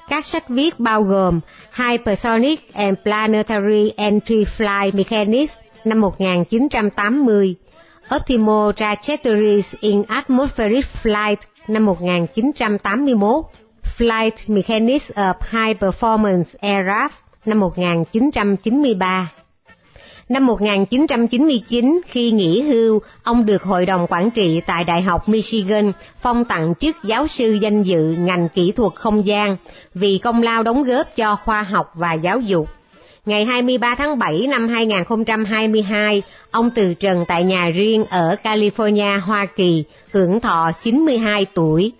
Các 0.10 0.26
sách 0.26 0.50
viết 0.50 0.80
bao 0.80 1.04
gồm 1.04 1.40
Hypersonic 1.74 2.74
and 2.74 2.98
Planetary 3.04 3.92
Entry 3.98 4.44
Flight 4.58 4.96
Mechanics 4.96 5.54
năm 5.86 6.02
1980, 6.02 7.56
Optimo 8.16 8.72
Trajectories 8.72 9.64
in 9.80 10.04
Atmospheric 10.08 10.86
Flight 11.04 11.38
năm 11.68 11.86
1981, 11.86 13.46
Flight 13.98 14.32
Mechanics 14.48 15.12
of 15.12 15.34
High 15.52 15.80
Performance 15.80 16.50
Aircraft 16.62 17.10
năm 17.46 17.60
1993. 17.60 19.32
Năm 20.30 20.46
1999, 20.46 22.02
khi 22.08 22.32
nghỉ 22.32 22.62
hưu, 22.62 23.02
ông 23.24 23.46
được 23.46 23.64
Hội 23.64 23.86
đồng 23.86 24.08
Quản 24.10 24.32
trị 24.32 24.62
tại 24.66 24.84
Đại 24.84 25.02
học 25.02 25.30
Michigan 25.30 25.92
phong 26.20 26.46
tặng 26.46 26.74
chức 26.80 26.96
giáo 27.04 27.28
sư 27.28 27.58
danh 27.62 27.84
dự 27.84 28.16
ngành 28.20 28.50
kỹ 28.50 28.72
thuật 28.72 28.94
không 28.96 29.26
gian 29.26 29.58
vì 29.94 30.18
công 30.18 30.42
lao 30.42 30.64
đóng 30.64 30.84
góp 30.84 31.16
cho 31.16 31.36
khoa 31.36 31.64
học 31.64 31.92
và 31.96 32.14
giáo 32.14 32.40
dục. 32.40 32.68
Ngày 33.28 33.46
23 33.46 33.96
tháng 33.96 34.20
7 34.20 34.48
năm 34.48 34.68
2022, 34.68 36.22
ông 36.52 36.70
từ 36.70 36.94
trần 36.94 37.26
tại 37.28 37.44
nhà 37.44 37.70
riêng 37.70 38.06
ở 38.06 38.36
California, 38.44 39.20
Hoa 39.20 39.46
Kỳ, 39.46 39.84
hưởng 40.12 40.40
thọ 40.40 40.72
92 40.82 41.46
tuổi. 41.54 41.92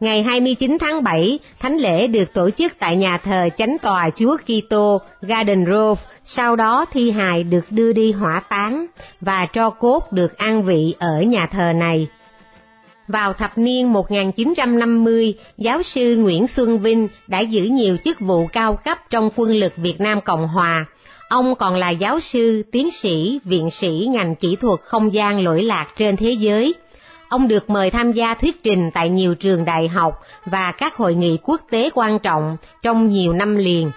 Ngày 0.00 0.22
29 0.22 0.76
tháng 0.80 1.02
7, 1.02 1.38
thánh 1.60 1.76
lễ 1.76 2.06
được 2.06 2.32
tổ 2.32 2.50
chức 2.50 2.72
tại 2.78 2.96
nhà 2.96 3.18
thờ 3.18 3.48
chánh 3.56 3.76
tòa 3.82 4.10
Chúa 4.10 4.36
Kitô 4.36 5.00
Garden 5.22 5.64
Grove, 5.64 6.02
sau 6.24 6.56
đó 6.56 6.84
thi 6.92 7.10
hài 7.10 7.44
được 7.44 7.64
đưa 7.70 7.92
đi 7.92 8.12
hỏa 8.12 8.40
táng 8.40 8.86
và 9.20 9.46
tro 9.46 9.70
cốt 9.70 10.12
được 10.12 10.38
an 10.38 10.62
vị 10.62 10.94
ở 10.98 11.22
nhà 11.22 11.46
thờ 11.46 11.72
này. 11.72 12.08
Vào 13.12 13.32
thập 13.32 13.58
niên 13.58 13.92
1950, 13.92 15.34
giáo 15.58 15.82
sư 15.82 16.16
Nguyễn 16.16 16.46
Xuân 16.46 16.78
Vinh 16.78 17.08
đã 17.26 17.40
giữ 17.40 17.62
nhiều 17.62 17.96
chức 18.04 18.20
vụ 18.20 18.46
cao 18.46 18.76
cấp 18.84 18.98
trong 19.10 19.30
quân 19.36 19.54
lực 19.54 19.72
Việt 19.76 20.00
Nam 20.00 20.20
Cộng 20.20 20.48
Hòa. 20.48 20.86
Ông 21.28 21.54
còn 21.54 21.76
là 21.76 21.90
giáo 21.90 22.20
sư, 22.20 22.62
tiến 22.72 22.90
sĩ, 22.90 23.40
viện 23.44 23.70
sĩ 23.70 24.08
ngành 24.10 24.34
kỹ 24.34 24.56
thuật 24.60 24.80
không 24.80 25.14
gian 25.14 25.44
lỗi 25.44 25.62
lạc 25.62 25.86
trên 25.96 26.16
thế 26.16 26.30
giới. 26.30 26.74
Ông 27.28 27.48
được 27.48 27.70
mời 27.70 27.90
tham 27.90 28.12
gia 28.12 28.34
thuyết 28.34 28.62
trình 28.62 28.90
tại 28.94 29.08
nhiều 29.08 29.34
trường 29.34 29.64
đại 29.64 29.88
học 29.88 30.14
và 30.46 30.72
các 30.72 30.96
hội 30.96 31.14
nghị 31.14 31.38
quốc 31.42 31.60
tế 31.70 31.90
quan 31.94 32.18
trọng 32.18 32.56
trong 32.82 33.08
nhiều 33.08 33.32
năm 33.32 33.56
liền. 33.56 33.90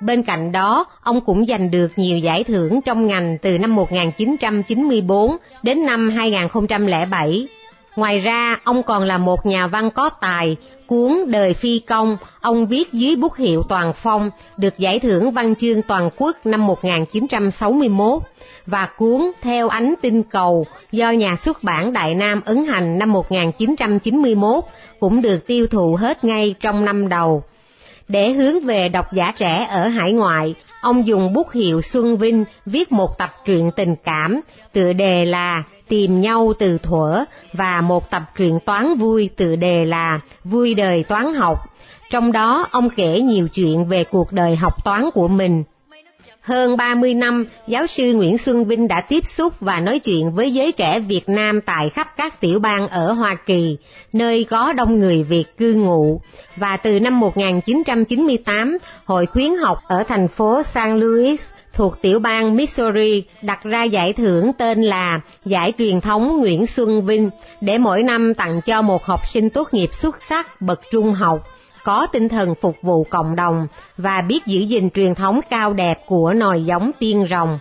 Bên 0.00 0.22
cạnh 0.22 0.52
đó, 0.52 0.84
ông 1.02 1.20
cũng 1.20 1.46
giành 1.46 1.70
được 1.70 1.88
nhiều 1.96 2.18
giải 2.18 2.44
thưởng 2.44 2.80
trong 2.82 3.06
ngành 3.06 3.38
từ 3.42 3.58
năm 3.58 3.74
1994 3.74 5.36
đến 5.62 5.86
năm 5.86 6.10
2007. 6.10 7.48
Ngoài 7.96 8.18
ra, 8.18 8.60
ông 8.64 8.82
còn 8.82 9.02
là 9.02 9.18
một 9.18 9.46
nhà 9.46 9.66
văn 9.66 9.90
có 9.90 10.08
tài, 10.08 10.56
cuốn 10.86 11.24
Đời 11.26 11.54
Phi 11.54 11.78
Công, 11.78 12.16
ông 12.40 12.66
viết 12.66 12.92
dưới 12.92 13.16
bút 13.16 13.36
hiệu 13.36 13.62
Toàn 13.68 13.92
Phong, 13.92 14.30
được 14.56 14.78
giải 14.78 14.98
thưởng 14.98 15.30
văn 15.30 15.54
chương 15.54 15.82
toàn 15.82 16.10
quốc 16.16 16.36
năm 16.44 16.66
1961, 16.66 18.22
và 18.66 18.88
cuốn 18.96 19.30
Theo 19.42 19.68
ánh 19.68 19.94
tinh 20.02 20.22
cầu 20.22 20.66
do 20.92 21.10
nhà 21.10 21.36
xuất 21.36 21.62
bản 21.62 21.92
Đại 21.92 22.14
Nam 22.14 22.40
ấn 22.44 22.64
hành 22.64 22.98
năm 22.98 23.12
1991 23.12 24.64
cũng 25.00 25.22
được 25.22 25.46
tiêu 25.46 25.66
thụ 25.66 25.96
hết 26.00 26.24
ngay 26.24 26.54
trong 26.60 26.84
năm 26.84 27.08
đầu. 27.08 27.42
Để 28.08 28.32
hướng 28.32 28.60
về 28.60 28.88
độc 28.88 29.12
giả 29.12 29.32
trẻ 29.36 29.66
ở 29.70 29.86
hải 29.88 30.12
ngoại, 30.12 30.54
ông 30.82 31.06
dùng 31.06 31.32
bút 31.32 31.52
hiệu 31.52 31.82
Xuân 31.82 32.16
Vinh 32.16 32.44
viết 32.66 32.92
một 32.92 33.18
tập 33.18 33.30
truyện 33.44 33.70
tình 33.76 33.94
cảm, 34.04 34.40
tựa 34.72 34.92
đề 34.92 35.24
là 35.24 35.62
Tìm 35.90 36.20
nhau 36.20 36.52
từ 36.58 36.78
thuở 36.78 37.24
và 37.52 37.80
một 37.80 38.10
tập 38.10 38.22
truyện 38.36 38.58
toán 38.64 38.94
vui 38.94 39.30
tự 39.36 39.56
đề 39.56 39.84
là 39.84 40.20
Vui 40.44 40.74
đời 40.74 41.02
toán 41.02 41.34
học. 41.34 41.58
Trong 42.10 42.32
đó 42.32 42.66
ông 42.70 42.90
kể 42.90 43.20
nhiều 43.20 43.48
chuyện 43.48 43.84
về 43.84 44.04
cuộc 44.04 44.32
đời 44.32 44.56
học 44.56 44.84
toán 44.84 45.10
của 45.14 45.28
mình. 45.28 45.64
Hơn 46.40 46.76
30 46.76 47.14
năm, 47.14 47.46
giáo 47.66 47.86
sư 47.86 48.12
Nguyễn 48.12 48.38
Xuân 48.38 48.64
Vinh 48.64 48.88
đã 48.88 49.00
tiếp 49.00 49.24
xúc 49.26 49.60
và 49.60 49.80
nói 49.80 49.98
chuyện 49.98 50.32
với 50.32 50.54
giới 50.54 50.72
trẻ 50.72 51.00
Việt 51.00 51.28
Nam 51.28 51.60
tại 51.60 51.88
khắp 51.88 52.16
các 52.16 52.40
tiểu 52.40 52.58
bang 52.58 52.88
ở 52.88 53.12
Hoa 53.12 53.34
Kỳ, 53.34 53.76
nơi 54.12 54.44
có 54.44 54.72
đông 54.72 54.98
người 54.98 55.22
Việt 55.22 55.44
cư 55.58 55.74
ngụ. 55.74 56.20
Và 56.56 56.76
từ 56.76 57.00
năm 57.00 57.20
1998, 57.20 58.78
Hội 59.04 59.26
khuyến 59.26 59.56
học 59.56 59.78
ở 59.88 60.02
thành 60.08 60.28
phố 60.28 60.62
San 60.62 61.00
Luis 61.00 61.40
thuộc 61.72 62.02
tiểu 62.02 62.18
bang 62.18 62.56
Missouri, 62.56 63.24
đặt 63.42 63.62
ra 63.62 63.82
giải 63.82 64.12
thưởng 64.12 64.52
tên 64.58 64.82
là 64.82 65.20
Giải 65.44 65.72
truyền 65.78 66.00
thống 66.00 66.40
Nguyễn 66.40 66.66
Xuân 66.66 67.06
Vinh 67.06 67.30
để 67.60 67.78
mỗi 67.78 68.02
năm 68.02 68.34
tặng 68.34 68.60
cho 68.60 68.82
một 68.82 69.04
học 69.04 69.20
sinh 69.28 69.50
tốt 69.50 69.68
nghiệp 69.74 69.90
xuất 69.92 70.22
sắc 70.22 70.60
bậc 70.60 70.80
trung 70.90 71.12
học, 71.12 71.38
có 71.84 72.06
tinh 72.12 72.28
thần 72.28 72.54
phục 72.54 72.76
vụ 72.82 73.04
cộng 73.10 73.36
đồng 73.36 73.66
và 73.96 74.20
biết 74.20 74.46
giữ 74.46 74.60
gìn 74.60 74.90
truyền 74.90 75.14
thống 75.14 75.40
cao 75.50 75.72
đẹp 75.72 76.00
của 76.06 76.32
nòi 76.32 76.64
giống 76.64 76.90
tiên 76.98 77.26
rồng. 77.30 77.58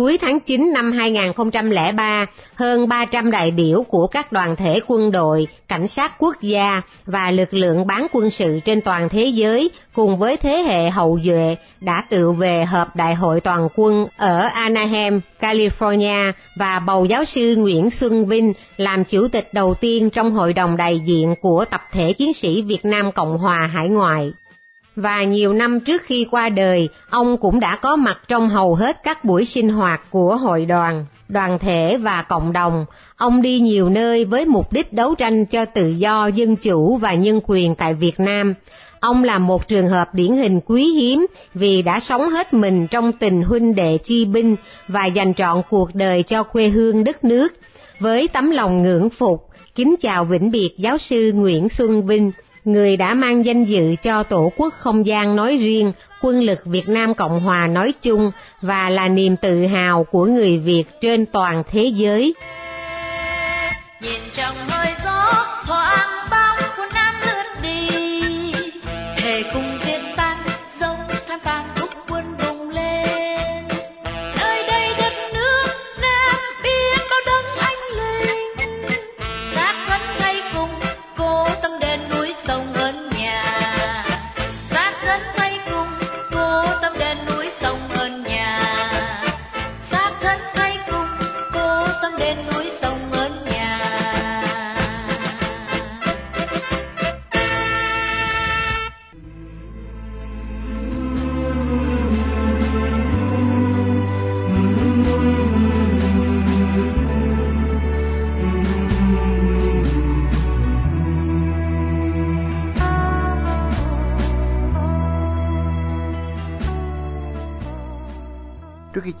Cuối 0.00 0.18
tháng 0.18 0.40
9 0.40 0.72
năm 0.72 0.92
2003, 0.92 2.26
hơn 2.54 2.88
300 2.88 3.30
đại 3.30 3.50
biểu 3.50 3.82
của 3.82 4.06
các 4.06 4.32
đoàn 4.32 4.56
thể 4.56 4.80
quân 4.86 5.10
đội, 5.10 5.48
cảnh 5.68 5.88
sát 5.88 6.12
quốc 6.18 6.40
gia 6.40 6.82
và 7.06 7.30
lực 7.30 7.54
lượng 7.54 7.86
bán 7.86 8.06
quân 8.12 8.30
sự 8.30 8.60
trên 8.64 8.80
toàn 8.80 9.08
thế 9.08 9.24
giới 9.24 9.70
cùng 9.94 10.18
với 10.18 10.36
thế 10.36 10.56
hệ 10.56 10.90
hậu 10.90 11.18
duệ 11.24 11.56
đã 11.80 12.04
tự 12.10 12.32
về 12.32 12.64
họp 12.64 12.96
đại 12.96 13.14
hội 13.14 13.40
toàn 13.40 13.68
quân 13.74 14.06
ở 14.16 14.38
Anaheim, 14.40 15.20
California 15.40 16.32
và 16.56 16.78
bầu 16.78 17.04
giáo 17.04 17.24
sư 17.24 17.54
Nguyễn 17.56 17.90
Xuân 17.90 18.26
Vinh 18.26 18.52
làm 18.76 19.04
chủ 19.04 19.28
tịch 19.28 19.48
đầu 19.54 19.74
tiên 19.74 20.10
trong 20.10 20.30
hội 20.30 20.52
đồng 20.52 20.76
đại 20.76 20.98
diện 20.98 21.34
của 21.40 21.64
tập 21.64 21.82
thể 21.92 22.12
chiến 22.12 22.34
sĩ 22.34 22.62
Việt 22.62 22.84
Nam 22.84 23.12
Cộng 23.12 23.38
Hòa 23.38 23.66
hải 23.66 23.88
ngoại 23.88 24.32
và 24.96 25.24
nhiều 25.24 25.52
năm 25.52 25.80
trước 25.80 26.02
khi 26.02 26.26
qua 26.30 26.48
đời, 26.48 26.88
ông 27.10 27.36
cũng 27.36 27.60
đã 27.60 27.76
có 27.76 27.96
mặt 27.96 28.20
trong 28.28 28.48
hầu 28.48 28.74
hết 28.74 28.96
các 29.02 29.24
buổi 29.24 29.44
sinh 29.44 29.68
hoạt 29.68 30.10
của 30.10 30.36
hội 30.36 30.66
đoàn, 30.66 31.06
đoàn 31.28 31.58
thể 31.58 31.96
và 31.96 32.22
cộng 32.22 32.52
đồng. 32.52 32.84
Ông 33.16 33.42
đi 33.42 33.60
nhiều 33.60 33.88
nơi 33.88 34.24
với 34.24 34.44
mục 34.44 34.72
đích 34.72 34.92
đấu 34.92 35.14
tranh 35.14 35.46
cho 35.46 35.64
tự 35.64 35.88
do, 35.88 36.26
dân 36.26 36.56
chủ 36.56 36.96
và 36.96 37.14
nhân 37.14 37.40
quyền 37.46 37.74
tại 37.74 37.94
Việt 37.94 38.20
Nam. 38.20 38.54
Ông 39.00 39.24
là 39.24 39.38
một 39.38 39.68
trường 39.68 39.88
hợp 39.88 40.14
điển 40.14 40.36
hình 40.36 40.60
quý 40.66 40.84
hiếm 40.84 41.26
vì 41.54 41.82
đã 41.82 42.00
sống 42.00 42.28
hết 42.28 42.54
mình 42.54 42.86
trong 42.86 43.12
tình 43.12 43.42
huynh 43.42 43.74
đệ 43.74 43.98
chi 43.98 44.24
binh 44.24 44.56
và 44.88 45.06
dành 45.06 45.34
trọn 45.34 45.62
cuộc 45.70 45.94
đời 45.94 46.22
cho 46.22 46.42
quê 46.42 46.68
hương 46.68 47.04
đất 47.04 47.24
nước. 47.24 47.52
Với 47.98 48.28
tấm 48.28 48.50
lòng 48.50 48.82
ngưỡng 48.82 49.10
phục, 49.10 49.48
kính 49.74 49.94
chào 50.00 50.24
vĩnh 50.24 50.50
biệt 50.50 50.74
giáo 50.78 50.98
sư 50.98 51.32
Nguyễn 51.34 51.68
Xuân 51.68 52.06
Vinh, 52.06 52.32
người 52.64 52.96
đã 52.96 53.14
mang 53.14 53.46
danh 53.46 53.64
dự 53.64 53.94
cho 54.02 54.22
Tổ 54.22 54.52
quốc 54.56 54.74
không 54.74 55.06
gian 55.06 55.36
nói 55.36 55.56
riêng, 55.56 55.92
quân 56.20 56.42
lực 56.42 56.58
Việt 56.64 56.88
Nam 56.88 57.14
Cộng 57.14 57.40
Hòa 57.40 57.66
nói 57.66 57.94
chung 58.02 58.30
và 58.62 58.90
là 58.90 59.08
niềm 59.08 59.36
tự 59.36 59.66
hào 59.66 60.04
của 60.04 60.24
người 60.24 60.58
Việt 60.58 60.84
trên 61.00 61.26
toàn 61.26 61.62
thế 61.70 61.84
giới. 61.84 62.34
Nhìn 64.00 64.20
trong 64.32 64.56
hơi 64.68 64.89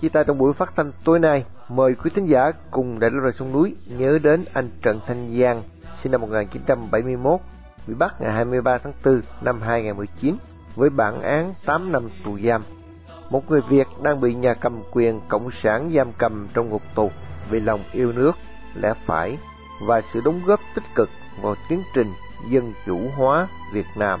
chia 0.00 0.08
tay 0.08 0.24
trong 0.26 0.38
buổi 0.38 0.52
phát 0.52 0.72
thanh 0.76 0.92
tối 1.04 1.18
nay, 1.18 1.44
mời 1.68 1.94
quý 1.94 2.10
thính 2.14 2.26
giả 2.26 2.52
cùng 2.70 3.00
Đại 3.00 3.10
Lâu 3.10 3.20
Rời 3.20 3.32
Sông 3.32 3.52
Núi 3.52 3.76
nhớ 3.86 4.18
đến 4.22 4.44
anh 4.52 4.70
Trần 4.82 5.00
Thanh 5.06 5.38
Giang, 5.40 5.62
sinh 6.02 6.12
năm 6.12 6.20
1971, 6.20 7.40
bị 7.86 7.94
bắt 7.94 8.20
ngày 8.20 8.32
23 8.32 8.78
tháng 8.78 8.92
4 9.04 9.20
năm 9.40 9.60
2019 9.60 10.36
với 10.76 10.90
bản 10.90 11.22
án 11.22 11.54
8 11.66 11.92
năm 11.92 12.08
tù 12.24 12.38
giam. 12.38 12.62
Một 13.30 13.50
người 13.50 13.60
Việt 13.68 13.86
đang 14.02 14.20
bị 14.20 14.34
nhà 14.34 14.54
cầm 14.54 14.82
quyền 14.92 15.20
Cộng 15.28 15.50
sản 15.50 15.90
giam 15.94 16.12
cầm 16.18 16.48
trong 16.54 16.68
ngục 16.68 16.82
tù 16.94 17.10
vì 17.50 17.60
lòng 17.60 17.80
yêu 17.92 18.12
nước, 18.12 18.32
lẽ 18.74 18.94
phải 19.06 19.38
và 19.86 20.00
sự 20.12 20.20
đóng 20.24 20.40
góp 20.46 20.60
tích 20.74 20.84
cực 20.94 21.10
vào 21.42 21.54
tiến 21.68 21.82
trình 21.94 22.08
dân 22.50 22.72
chủ 22.86 23.00
hóa 23.16 23.48
Việt 23.72 23.86
Nam. 23.96 24.20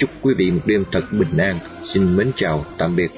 Chúc 0.00 0.10
quý 0.22 0.34
vị 0.34 0.50
một 0.50 0.60
đêm 0.66 0.84
thật 0.92 1.04
bình 1.12 1.36
an. 1.36 1.58
Xin 1.94 2.16
mến 2.16 2.30
chào, 2.36 2.64
tạm 2.78 2.96
biệt. 2.96 3.10